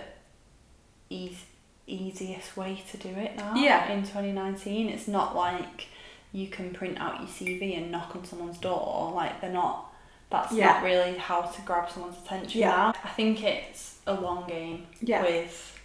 [1.09, 1.45] eas-
[1.93, 3.91] easiest way to do it now Yeah.
[3.91, 5.87] in 2019 it's not like
[6.31, 9.91] you can print out your cv and knock on someone's door like they're not
[10.29, 10.67] that's Yeah.
[10.73, 12.69] not really how to grab someone's attention Yeah.
[12.69, 15.75] now i think it's a long game yeah with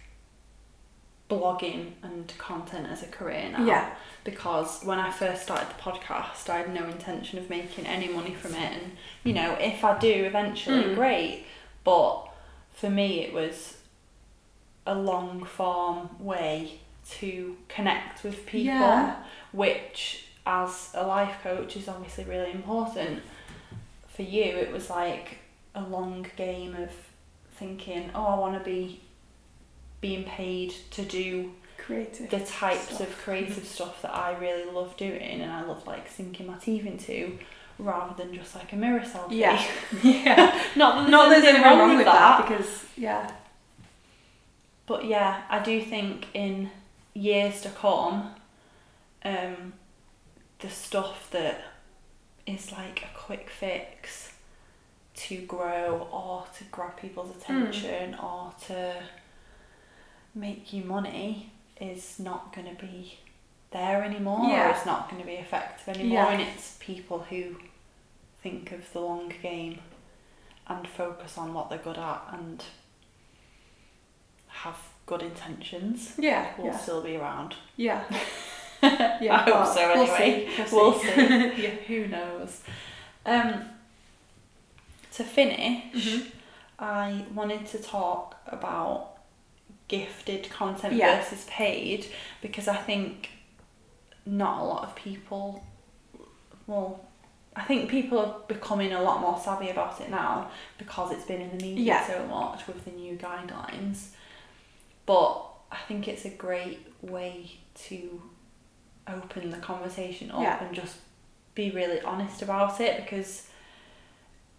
[1.29, 3.89] blogging and content as a career now yeah
[4.23, 8.33] because when I first started the podcast, I had no intention of making any money
[8.33, 8.73] from it.
[8.73, 10.95] And, you know, if I do eventually, Mm.
[10.95, 11.45] great.
[11.83, 12.27] But
[12.73, 13.77] for me, it was
[14.85, 16.79] a long form way
[17.11, 19.15] to connect with people, Yeah.
[19.51, 23.21] which, as a life coach, is obviously really important.
[24.07, 25.39] For you, it was like
[25.73, 26.89] a long game of
[27.57, 29.01] thinking, oh, I want to be
[30.01, 33.01] being paid to do creative the types stuff.
[33.01, 36.85] of creative stuff that I really love doing and I love like sinking my teeth
[36.85, 37.37] into
[37.77, 39.31] rather than just like a mirror selfie.
[39.37, 39.61] yeah
[40.03, 42.47] yeah Not that not there's there's anything anything wrong with that that.
[42.47, 43.31] because yeah
[44.85, 46.69] But yeah, I do think in
[47.13, 48.31] years to come,
[49.23, 49.73] um,
[50.59, 51.61] the stuff that
[52.45, 54.33] is like a quick fix
[55.15, 58.95] to grow or to grab people's attention or to
[60.35, 63.17] make you money is not going to be
[63.71, 64.67] there anymore Yeah.
[64.67, 66.29] or it's not going to be effective anymore Yeah.
[66.31, 67.55] and it's people who
[68.43, 69.79] think of the long game
[70.67, 72.63] and focus on what they're good at and
[74.65, 77.55] have good intentions Yeah, will yeah, still be around.
[77.77, 78.03] yeah.
[78.83, 80.49] yeah, I hope well, so we'll anyway.
[80.55, 81.07] see, We'll see.
[81.07, 81.63] see.
[81.63, 81.75] yeah.
[81.87, 82.61] Who knows?
[83.25, 83.65] Um,
[85.13, 86.31] to finish, Mhm.
[86.79, 89.17] I wanted to talk about
[89.87, 91.19] gifted content Yeah.
[91.19, 92.07] versus paid
[92.41, 93.29] because I think
[94.25, 95.63] not a lot of people,
[96.67, 96.99] well,
[97.55, 101.41] I think people are becoming a lot more savvy about it now because it's been
[101.41, 102.07] in the media Yeah.
[102.07, 104.07] so much with the new guidelines.
[105.05, 107.51] But I think it's a great way
[107.89, 108.21] to
[109.07, 110.63] open the conversation up Yeah.
[110.63, 110.97] and just
[111.53, 113.47] be really honest about it because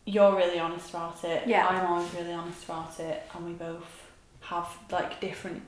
[0.05, 1.47] you're really honest about it.
[1.49, 1.67] Yeah.
[1.67, 4.05] I'm always really honest about it, and we both
[4.41, 5.63] have like different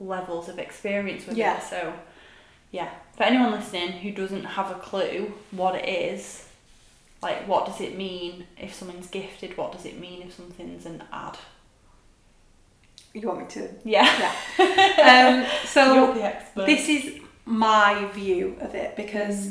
[0.00, 1.58] levels of experience with Yeah.
[1.58, 1.62] it.
[1.64, 1.92] So,
[2.70, 6.48] yeah, for anyone listening who doesn't have a clue what it is,
[7.20, 9.56] like what does it mean if someone's gifted?
[9.58, 11.36] What does it mean if something's an ad?
[13.14, 13.68] You want me to?
[13.84, 16.66] Yeah, Um, so you're the expert.
[16.66, 19.50] this is my view of it because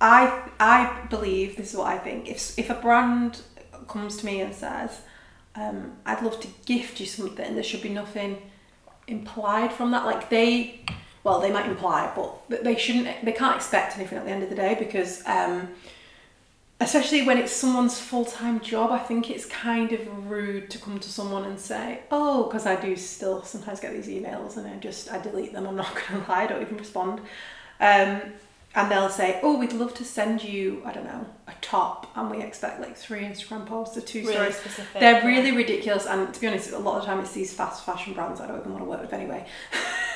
[0.00, 2.28] I I believe this is what I think.
[2.28, 3.40] If if a brand
[3.88, 5.00] comes to me and says,
[5.54, 8.42] um, "I'd love to gift you something," there should be nothing
[9.06, 10.04] implied from that.
[10.04, 10.80] Like they,
[11.24, 13.24] well, they might imply, but they shouldn't.
[13.24, 15.22] They can't expect anything at the end of the day because.
[15.26, 15.68] Um,
[16.78, 20.98] Especially when it's someone's full time job, I think it's kind of rude to come
[20.98, 24.76] to someone and say, "Oh," because I do still sometimes get these emails and I
[24.76, 25.66] just I delete them.
[25.66, 27.20] I'm not gonna lie, I don't even respond.
[27.80, 28.20] Um,
[28.76, 32.30] and they'll say, "Oh, we'd love to send you, I don't know, a top," and
[32.30, 34.56] we expect like three Instagram posts or two really stories.
[34.56, 35.00] specific.
[35.00, 35.26] They're yeah.
[35.26, 38.12] really ridiculous, and to be honest, a lot of the time it's these fast fashion
[38.12, 39.46] brands I don't even want to work with anyway.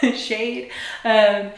[0.14, 0.70] Shade,
[1.04, 1.52] um,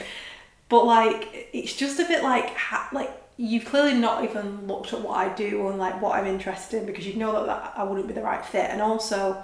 [0.69, 3.11] but like it's just a bit like ha- like
[3.51, 6.87] you've clearly not even looked at what I do and like what I'm interested in
[6.87, 9.43] because you know that, that I wouldn't be the right fit, and also.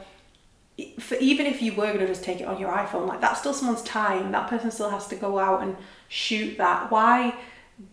[1.01, 3.41] For even if you were going to just take it on your iPhone, like that's
[3.41, 4.31] still someone's time.
[4.31, 6.93] That person still has to go out and shoot that.
[6.93, 7.35] Why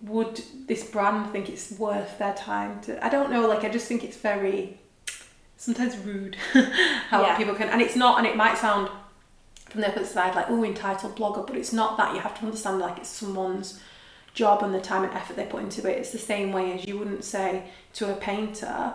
[0.03, 3.03] would this brand think it's worth their time to?
[3.03, 3.47] I don't know.
[3.47, 4.77] Like I just think it's very
[5.57, 6.35] sometimes rude
[7.09, 7.35] how Yeah.
[7.35, 8.87] people can, and it's not, and it might sound
[9.67, 12.13] from the opposite side like oh entitled blogger, but it's not that.
[12.13, 13.81] You have to understand like it's someone's
[14.35, 15.97] job and the time and effort they put into it.
[15.97, 18.93] It's the same way as you wouldn't say to a painter.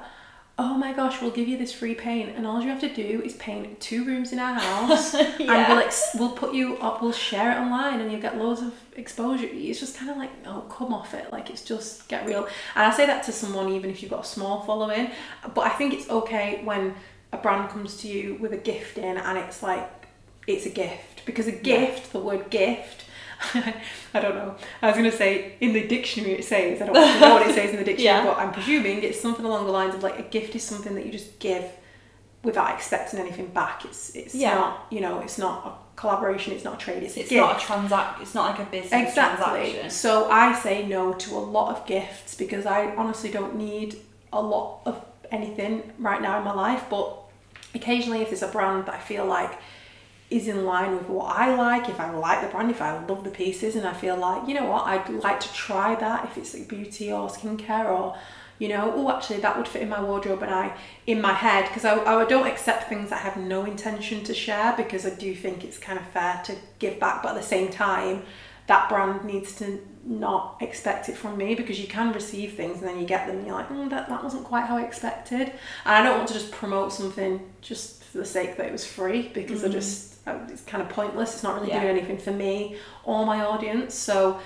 [0.58, 3.22] Oh my gosh, we'll give you this free paint, and all you have to do
[3.24, 7.12] is paint two rooms in our house, and we'll ex- we'll put you up, we'll
[7.12, 9.48] share it online, and you'll get loads of exposure.
[9.50, 11.32] It's just kind of like, oh, come off it.
[11.32, 12.46] Like it's just get real.
[12.74, 15.10] And I say that to someone even if you've got a small following,
[15.54, 16.94] but I think it's okay when
[17.32, 19.88] a brand comes to you with a gift in, and it's like
[20.46, 23.04] it's a gift because a gift, the word gift.
[24.14, 24.54] I don't know.
[24.82, 27.54] I was going to say in the dictionary it says, I don't know what it
[27.54, 28.24] says in the dictionary, Yeah.
[28.24, 31.06] but I'm presuming it's something along the lines of like a gift is something that
[31.06, 31.64] you just give
[32.42, 33.84] without expecting anything back.
[33.84, 34.54] It's it's Yeah.
[34.54, 36.52] not you know it's not a collaboration.
[36.54, 37.02] It's not a trade.
[37.02, 37.46] It's, It's a gift.
[37.46, 38.22] not a transact.
[38.22, 39.60] It's not like a business exactly.
[39.72, 39.90] transaction.
[39.90, 43.96] So I say no to a lot of gifts because I honestly don't need
[44.32, 46.84] a lot of anything right now in my life.
[46.90, 47.16] But
[47.74, 49.58] occasionally, if there's a brand that I feel like
[50.30, 53.24] is in line with what I like, if I like the brand, if I love
[53.24, 56.38] the pieces, and I feel like, you know what, I'd like to try that, if
[56.38, 58.16] it's like beauty or skincare or,
[58.60, 61.66] you know, oh, actually that would fit in my wardrobe, and I, in my head,
[61.66, 65.10] because I, I don't accept things that I have no intention to share because I
[65.10, 68.22] do think it's kind of fair to give back, but at the same time,
[68.68, 72.86] that brand needs to not expect it from me because you can receive things and
[72.86, 75.40] then you get them and you're like, mm, that, that wasn't quite how I expected.
[75.40, 75.52] And
[75.84, 79.28] I don't want to just promote something just for the sake that it was free
[79.34, 81.34] because I just, it's kind of pointless.
[81.34, 81.80] It's not really Yeah.
[81.80, 83.94] doing anything for me or my audience.
[83.94, 84.38] So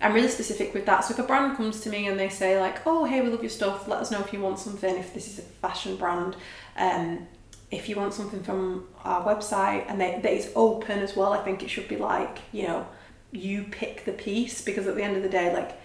[0.00, 1.04] I'm really specific with that.
[1.04, 3.42] So if a brand comes to me and they say like, oh, hey, we love
[3.42, 3.86] your stuff.
[3.88, 4.96] Let us know if you want something.
[4.96, 6.36] If this is a fashion brand,
[6.76, 7.26] um,
[7.70, 11.42] if you want something from our website and they, that is open as well, I
[11.42, 12.86] think it should be like, you know,
[13.30, 15.80] you pick the piece because at the end of the day, like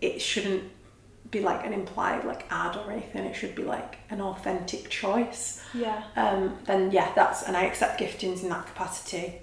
[0.00, 0.64] it shouldn't
[1.32, 3.24] be like an implied like ad or anything.
[3.24, 5.64] It should be like an authentic choice.
[5.74, 6.04] Yeah.
[6.14, 9.40] Um, then yeah, that's and I accept giftings in that capacity.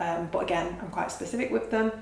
[0.00, 1.92] Um, but again, I'm quite specific with them.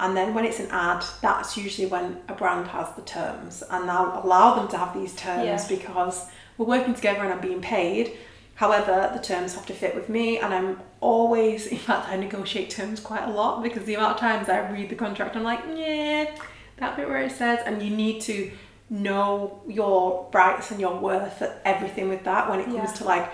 [0.00, 3.90] And then when it's an ad, that's usually when a brand has the terms, and
[3.90, 5.76] I'll allow them to have these terms Yeah.
[5.76, 6.26] because
[6.56, 8.16] we're working together and I'm being paid.
[8.54, 12.70] However, the terms have to fit with me, and I'm always, in fact, I negotiate
[12.70, 15.60] terms quite a lot because the amount of times I read the contract, I'm like,
[15.74, 16.32] yeah,
[16.76, 18.52] that bit where it says, and you need to
[18.90, 22.92] know your rights and your worth at everything with that when it comes Yeah.
[22.92, 23.30] to like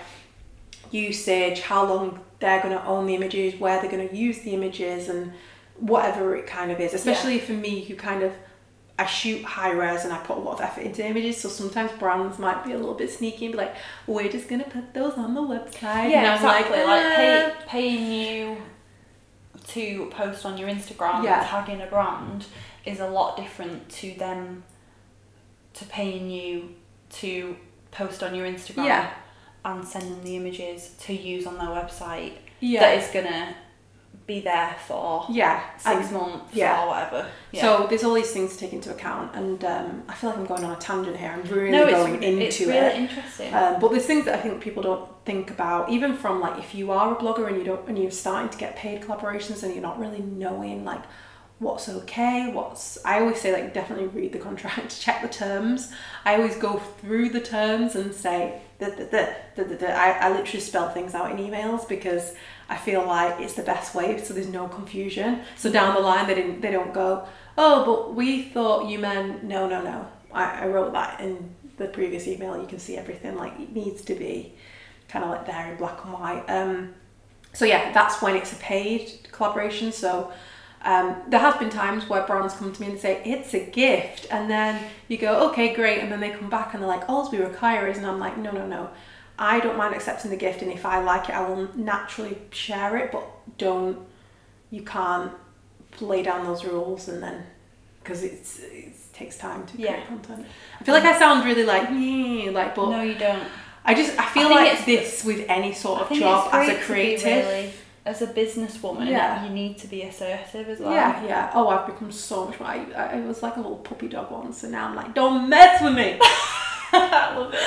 [0.91, 4.53] usage, how long they're going to own the images, where they're going to use the
[4.55, 5.33] images, and
[5.79, 6.95] whatever it kind of is.
[6.95, 8.33] Especially for me, who kind of
[8.97, 11.91] I shoot high res and I put a lot of effort into images, so sometimes
[11.99, 13.75] brands might be a little bit sneaky and be like,
[14.07, 16.85] "We're just gonna put those on the website." and Yeah, I'm like, exactly.
[16.85, 18.57] Like, pay, "Uh, paying you
[19.69, 21.41] to post on your Instagram Yeah.
[21.41, 22.45] and tagging a brand
[22.85, 24.63] is a lot different to them
[25.75, 26.75] to paying you
[27.11, 27.57] to
[27.91, 29.11] post on your Instagram Yeah.
[29.65, 33.55] and send them the images to use on their website yeah, that is gonna
[34.27, 36.83] be there for yeah, six and- months yeah.
[36.83, 37.27] or whatever.
[37.53, 37.61] Yeah.
[37.63, 40.47] So there's all these things to take into account, and um, I feel like I'm
[40.47, 41.31] going on a tangent here.
[41.31, 42.97] I'm really no, going into it's really it.
[42.97, 43.53] interesting.
[43.53, 46.75] Um, but there's things that I think people don't think about, even from like if
[46.75, 49.73] you are a blogger and you don't and you're starting to get paid collaborations and
[49.75, 51.03] you're not really knowing like
[51.65, 55.91] what's okay, what's I always say like definitely read the contract, check the terms.
[56.25, 61.15] I always go through the terms and say that the, I, I literally spell things
[61.15, 62.35] out in emails because
[62.69, 65.43] I feel like it's the best way so there's no confusion.
[65.57, 69.43] So down the line they didn't they don't go, Oh, but we thought you meant
[69.43, 70.07] no no no.
[70.33, 74.03] I, I wrote that in the previous email, you can see everything like it needs
[74.03, 74.55] to be
[75.09, 76.45] kind of like there in black and white.
[76.49, 76.95] Um,
[77.53, 79.93] so yeah, that's when it's a paid collaboration.
[79.93, 80.33] So
[80.85, 84.27] um, there has been times where brands come to me and say it's a gift,
[84.31, 87.31] and then you go okay great, and then they come back and they're like all
[87.31, 88.91] we require is, and I'm like no no no,
[89.39, 92.97] I don't mind accepting the gift, and if I like it, I will naturally share
[92.99, 93.25] it, but
[93.59, 93.99] don't
[94.71, 95.33] you can't
[96.01, 97.45] lay down those rules and then
[98.03, 100.05] because it's it takes time to create Yeah.
[100.07, 100.45] content.
[100.81, 103.45] I feel like I sound really like "Nyeh," like but no, you don't.
[103.85, 106.75] I just I feel think like this with any sort I of job as a
[106.81, 107.73] creative.
[108.07, 109.45] As a businesswoman, Yeah.
[109.45, 110.93] you need to be assertive as well.
[110.93, 111.51] Yeah, yeah.
[111.55, 112.69] Oh, I've become so much more.
[112.69, 112.85] I,
[113.17, 115.95] I was like a little puppy dog once, and now I'm like, don't mess with
[115.95, 116.19] me.
[116.93, 117.61] I love it.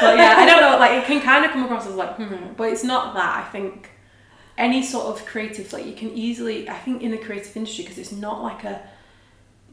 [0.00, 0.78] But yeah, I don't know.
[0.78, 3.44] Like it can kind of come across as like, hmm, but it's not that.
[3.44, 3.90] I think
[4.56, 6.68] any sort of creative, like you can easily.
[6.68, 8.80] I think in the creative industry because it's not like a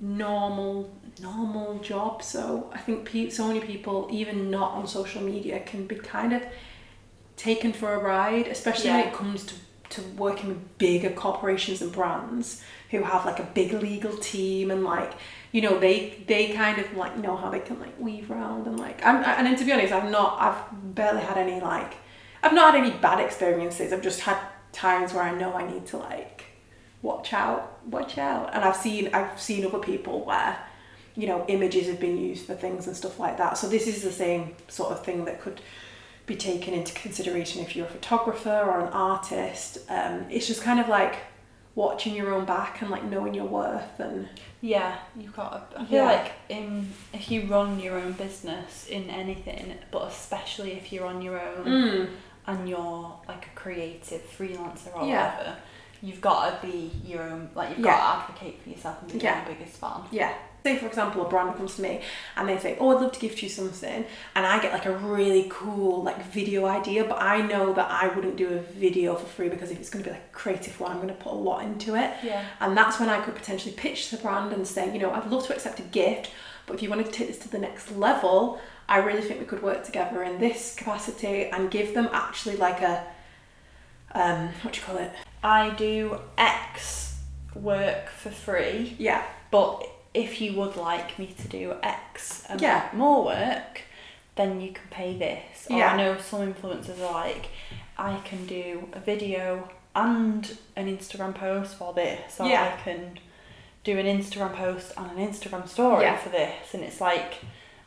[0.02, 0.90] normal
[1.22, 2.22] normal job.
[2.24, 6.34] So I think pe- so many people, even not on social media, can be kind
[6.34, 6.44] of
[7.36, 9.54] taken for a ride, especially when it comes to
[9.90, 12.62] to working with bigger corporations and brands
[12.92, 15.14] who have like a big legal team and like
[15.52, 18.80] you know they they kind of like know how they can like weave around and
[18.80, 21.94] like I'm and to be honest I've not I've barely had any like
[22.44, 23.92] I've not had any bad experiences.
[23.92, 24.38] I've just had
[24.72, 26.46] times where I know I need to like
[27.02, 28.54] watch out watch out.
[28.54, 30.58] And I've seen I've seen other people where
[31.16, 33.58] you know images have been used for things and stuff like that.
[33.58, 35.62] So this is the same sort of thing that could
[36.28, 40.80] be taken into consideration if you're a photographer or an artist um, it's just kind
[40.80, 41.16] of like
[41.74, 44.28] watching your own back and like knowing your worth and
[44.62, 45.72] Yeah, you've got.
[45.72, 46.06] To, I feel Yeah.
[46.06, 51.22] like in if you run your own business in anything, but especially if you're on
[51.22, 52.10] your own mm,
[52.48, 55.38] and you're like a creative freelancer or Yeah.
[55.38, 55.56] whatever,
[56.02, 57.52] you've got to be your own.
[57.54, 57.92] Like you've Yeah.
[57.96, 60.02] got to advocate for yourself and be your biggest fan.
[60.12, 60.34] yeah
[60.68, 62.02] say for example a brand comes to me
[62.36, 64.06] and they say oh I'd love to gift you something
[64.36, 68.08] and I get like a really cool like video idea but I know that I
[68.14, 70.80] wouldn't do a video for free because if it's going to be like a creative
[70.80, 72.44] one I'm going to put a lot into it Yeah.
[72.60, 75.46] And that's when I could potentially pitch the brand and say, you know, I'd love
[75.48, 76.32] to accept a gift,
[76.66, 78.60] but if you wanted to take this to the next level,
[78.90, 82.82] I really think we could work together in this capacity and give them actually like
[82.82, 83.06] a,
[84.14, 85.12] um, what do you call it?
[85.44, 87.18] I do X
[87.56, 89.88] work for free, Yeah, but
[90.24, 92.90] if you would like me to do X amount Yeah.
[92.94, 93.82] more work,
[94.36, 95.68] then you can pay this.
[95.70, 95.94] Or Yeah.
[95.94, 97.46] I know some influencers are like,
[97.98, 102.74] I can do a video and an Instagram post for this, or Yeah.
[102.78, 103.20] I can
[103.84, 106.18] do an Instagram post and an Instagram story Yeah.
[106.18, 107.34] for this, and it's like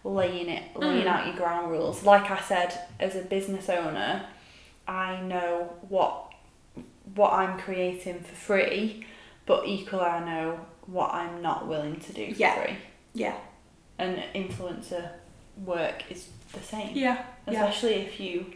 [0.02, 1.12] laying it, laying Mm.
[1.14, 2.02] out your ground rules.
[2.04, 4.26] Like I said, as a business owner,
[4.88, 6.26] I know what
[7.16, 9.04] what I'm creating for free,
[9.44, 10.60] but equally I know
[10.90, 12.54] what I'm not willing to do for Yeah.
[12.64, 12.76] free.
[13.14, 13.34] yeah,
[13.98, 15.10] And influencer
[15.64, 16.96] work is the same.
[16.96, 18.46] yeah, yeah, Especially if you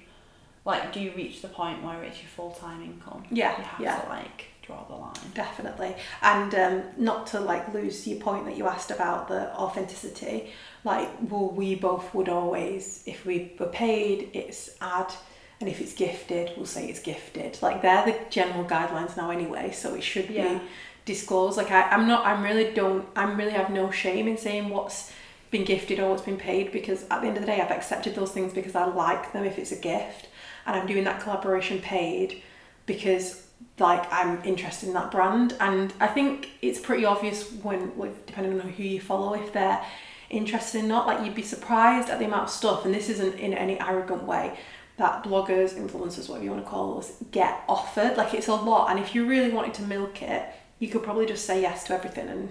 [0.64, 3.24] like do you reach the point where it's your full time income.
[3.30, 4.00] Yeah, You have yeah.
[4.00, 5.12] to like draw the line.
[5.34, 5.94] definitely.
[6.22, 10.50] And um, not to like lose your point that you asked about the authenticity,
[10.82, 15.12] like, well, we both would always, if we were paid, it's ad.
[15.60, 17.58] And if it's gifted, we'll say it's gifted.
[17.60, 20.54] Like they're the general guidelines now anyway, so it should Yeah.
[20.54, 20.60] be
[21.04, 21.56] disclosed.
[21.56, 25.12] Like I, I'm not I'm really don't I'm really have no shame in saying what's
[25.50, 28.14] been gifted or what's been paid because at the end of the day I've accepted
[28.14, 30.28] those things because I like them if it's a gift
[30.66, 32.42] and I'm doing that collaboration paid
[32.86, 33.46] because
[33.78, 38.60] like I'm interested in that brand and I think it's pretty obvious when with depending
[38.60, 39.84] on who you follow if they're
[40.30, 41.06] interested or not.
[41.06, 44.24] Like you'd be surprised at the amount of stuff, and this isn't in any arrogant
[44.24, 44.58] way
[44.96, 48.16] that bloggers, influencers, whatever you want to call us, get offered.
[48.16, 50.44] Like it's a lot, and if you really wanted to milk it,
[50.84, 52.50] you could probably just say yes to everything and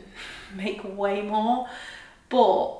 [0.55, 1.67] make way more.
[2.29, 2.79] But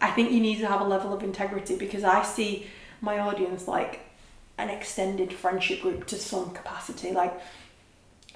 [0.00, 2.66] I think you need to have a level of integrity because I see
[3.00, 4.00] my audience like
[4.58, 7.12] an extended friendship group to some capacity.
[7.12, 7.32] Like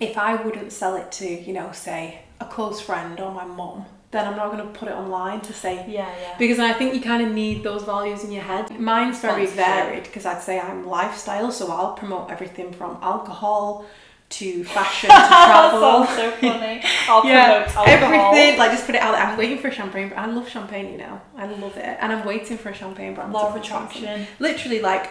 [0.00, 3.84] if I wouldn't sell it to, you know, say a close friend or my mom,
[4.10, 6.38] then I'm not going to put it online to say Yeah, yeah.
[6.38, 8.78] because I think you kind of need those values in your head.
[8.80, 13.84] Mine's very varied because I'd say I'm lifestyle, so I'll promote everything from alcohol
[14.30, 16.06] to fashion to travel.
[16.06, 16.82] So funny.
[17.08, 18.34] I'll Yeah, promote alcohol.
[18.34, 18.58] everything.
[18.58, 19.22] Like just put it out there.
[19.22, 20.08] I'm waiting for a champagne.
[20.08, 21.20] But I love champagne, you know.
[21.36, 23.32] I love it, and I'm waiting for a champagne brand.
[23.32, 24.26] Law of attraction.
[24.40, 25.10] Literally, like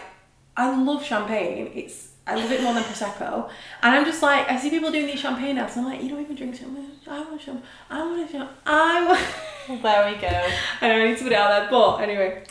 [0.56, 1.70] I love champagne.
[1.74, 3.50] It's I love it more than prosecco,
[3.82, 5.76] and I'm just like I see people doing these champagne ads.
[5.76, 6.90] And I'm like, you don't even drink champagne.
[7.06, 7.64] I want champagne.
[7.90, 8.48] I want champagne.
[8.66, 9.06] I
[9.68, 9.82] want.
[9.82, 10.28] There we go.
[10.80, 12.42] I know I need to put it out there, but anyway,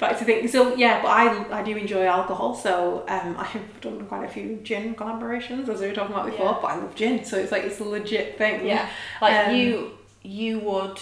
[0.00, 0.48] back to think.
[0.48, 4.28] So yeah, but I I do enjoy alcohol, so um I have done quite a
[4.28, 6.46] few gin collaborations as we were talking about before.
[6.46, 6.58] Yeah.
[6.62, 8.66] But I love gin, so it's like it's a legit thing.
[8.66, 8.88] Yeah.
[9.22, 9.92] Like Um, you
[10.22, 10.98] you would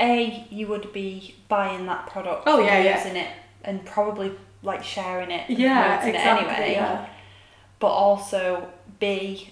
[0.00, 2.96] A, you would be buying that product Oh, and yeah, yeah.
[2.98, 3.30] using it
[3.62, 6.10] and probably like sharing it Yeah, exactly.
[6.12, 6.26] it
[6.58, 6.72] anyway.
[6.74, 7.06] Yeah.
[7.78, 9.50] But also B,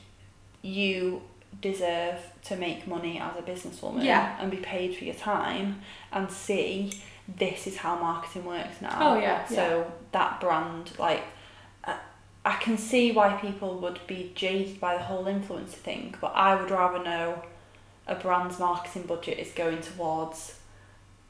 [0.63, 1.23] you
[1.61, 4.37] deserve to make money as a businesswoman Yeah.
[4.41, 6.93] and be paid for your time and C,
[7.29, 8.97] this is how marketing works now.
[9.01, 11.23] Oh, yeah, So that brand like
[11.85, 11.97] I-
[12.45, 16.55] I can see why people would be jaded by the whole influencer thing, but I
[16.57, 17.43] would rather know
[18.09, 20.59] a brand's marketing budget is going towards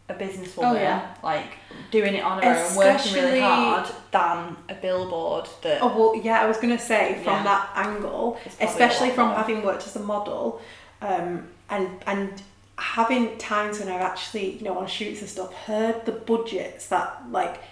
[0.08, 1.14] a businesswoman, Oh, yeah.
[1.22, 1.52] like
[1.90, 6.40] doing it on her own, working really hard, than a billboard that Oh well, yeah.
[6.42, 7.42] I was gonna say from Yeah.
[7.44, 10.60] that angle, It's probably a especially from having worked as a model,
[11.02, 12.42] um, and and
[12.82, 17.22] having times when I've actually, you know, on shoots and stuff, heard the budgets that
[17.30, 17.62] like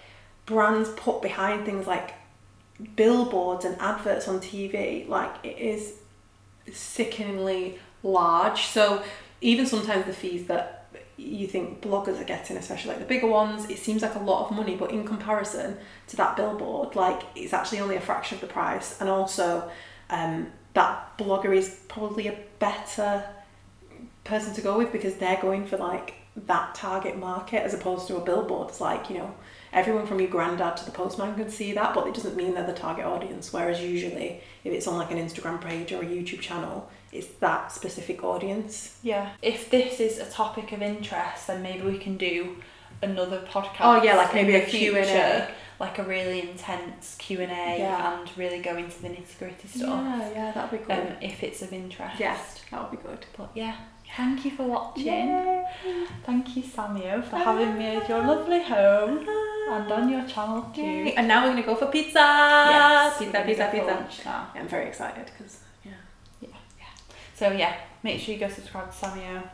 [0.46, 2.14] brands put behind things like
[2.94, 5.08] billboards and adverts on TV.
[5.08, 5.94] Like it is
[6.72, 8.62] sickeningly large.
[8.66, 9.02] So
[9.40, 10.76] even sometimes the fees that
[11.16, 14.48] you think bloggers are getting, especially like the bigger ones, it seems like a lot
[14.48, 18.42] of money, but in comparison to that billboard, like it's actually only a fraction of
[18.42, 19.00] the price.
[19.00, 19.68] And also,
[20.08, 23.24] um, that blogger is probably a better
[24.24, 26.14] person to go with because they're going for like
[26.46, 28.68] that target market as opposed to a billboard.
[28.68, 29.34] It's like, you know,
[29.72, 32.66] everyone from your granddad to the postman can see that, but it doesn't mean they're
[32.66, 33.52] the target audience.
[33.52, 37.72] Whereas usually, if it's on like an Instagram page or a YouTube channel, it's that
[37.72, 38.96] specific audience.
[39.02, 39.30] Yeah.
[39.42, 42.56] If this is a topic of interest, then maybe we can do
[43.02, 43.76] another podcast.
[43.80, 45.02] Oh, yeah, like maybe a Q&A.
[45.02, 45.48] future,
[45.80, 48.20] like a really intense Q and A, Yeah.
[48.20, 49.88] and really go into the nitty gritty stuff.
[49.88, 50.94] Yeah, yeah, that'd be cool.
[50.96, 52.20] Um, if it's of interest.
[52.20, 52.38] yeah,
[52.70, 53.24] that would be good.
[53.36, 53.76] But yeah,
[54.16, 55.06] thank you for watching.
[55.06, 55.64] Yay.
[56.24, 59.26] Thank you, Samio, for having me at your lovely home
[59.70, 60.82] and on your channel too.
[60.82, 61.14] Yay.
[61.14, 62.18] And now we're gonna go for pizza.
[62.18, 63.86] Yes, we're pizza, gonna pizza, for pizza.
[63.94, 64.48] lunch now.
[64.54, 65.92] I'm very excited because yeah.
[67.34, 69.48] So yeah, make sure you go subscribe to Samio.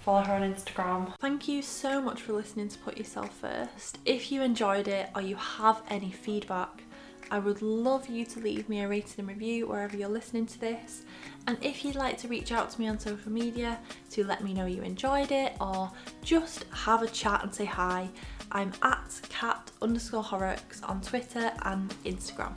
[0.00, 1.12] Follow her on Instagram.
[1.20, 3.98] Thank you so much for listening to Put Yourself First.
[4.04, 6.82] If you enjoyed it or you have any feedback,
[7.30, 10.60] I would love you to leave me a rating and review wherever you're listening to
[10.60, 11.02] this.
[11.46, 13.78] And if you'd like to reach out to me on social media
[14.10, 15.90] to let me know you enjoyed it or
[16.22, 18.08] just have a chat and say hi,
[18.50, 22.56] I'm at cat underscore horrocks on Twitter and Instagram.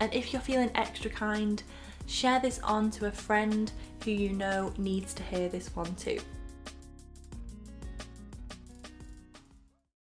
[0.00, 1.62] And if you're feeling extra kind,
[2.06, 3.72] share this on to a friend
[4.04, 6.20] who you know needs to hear this one too.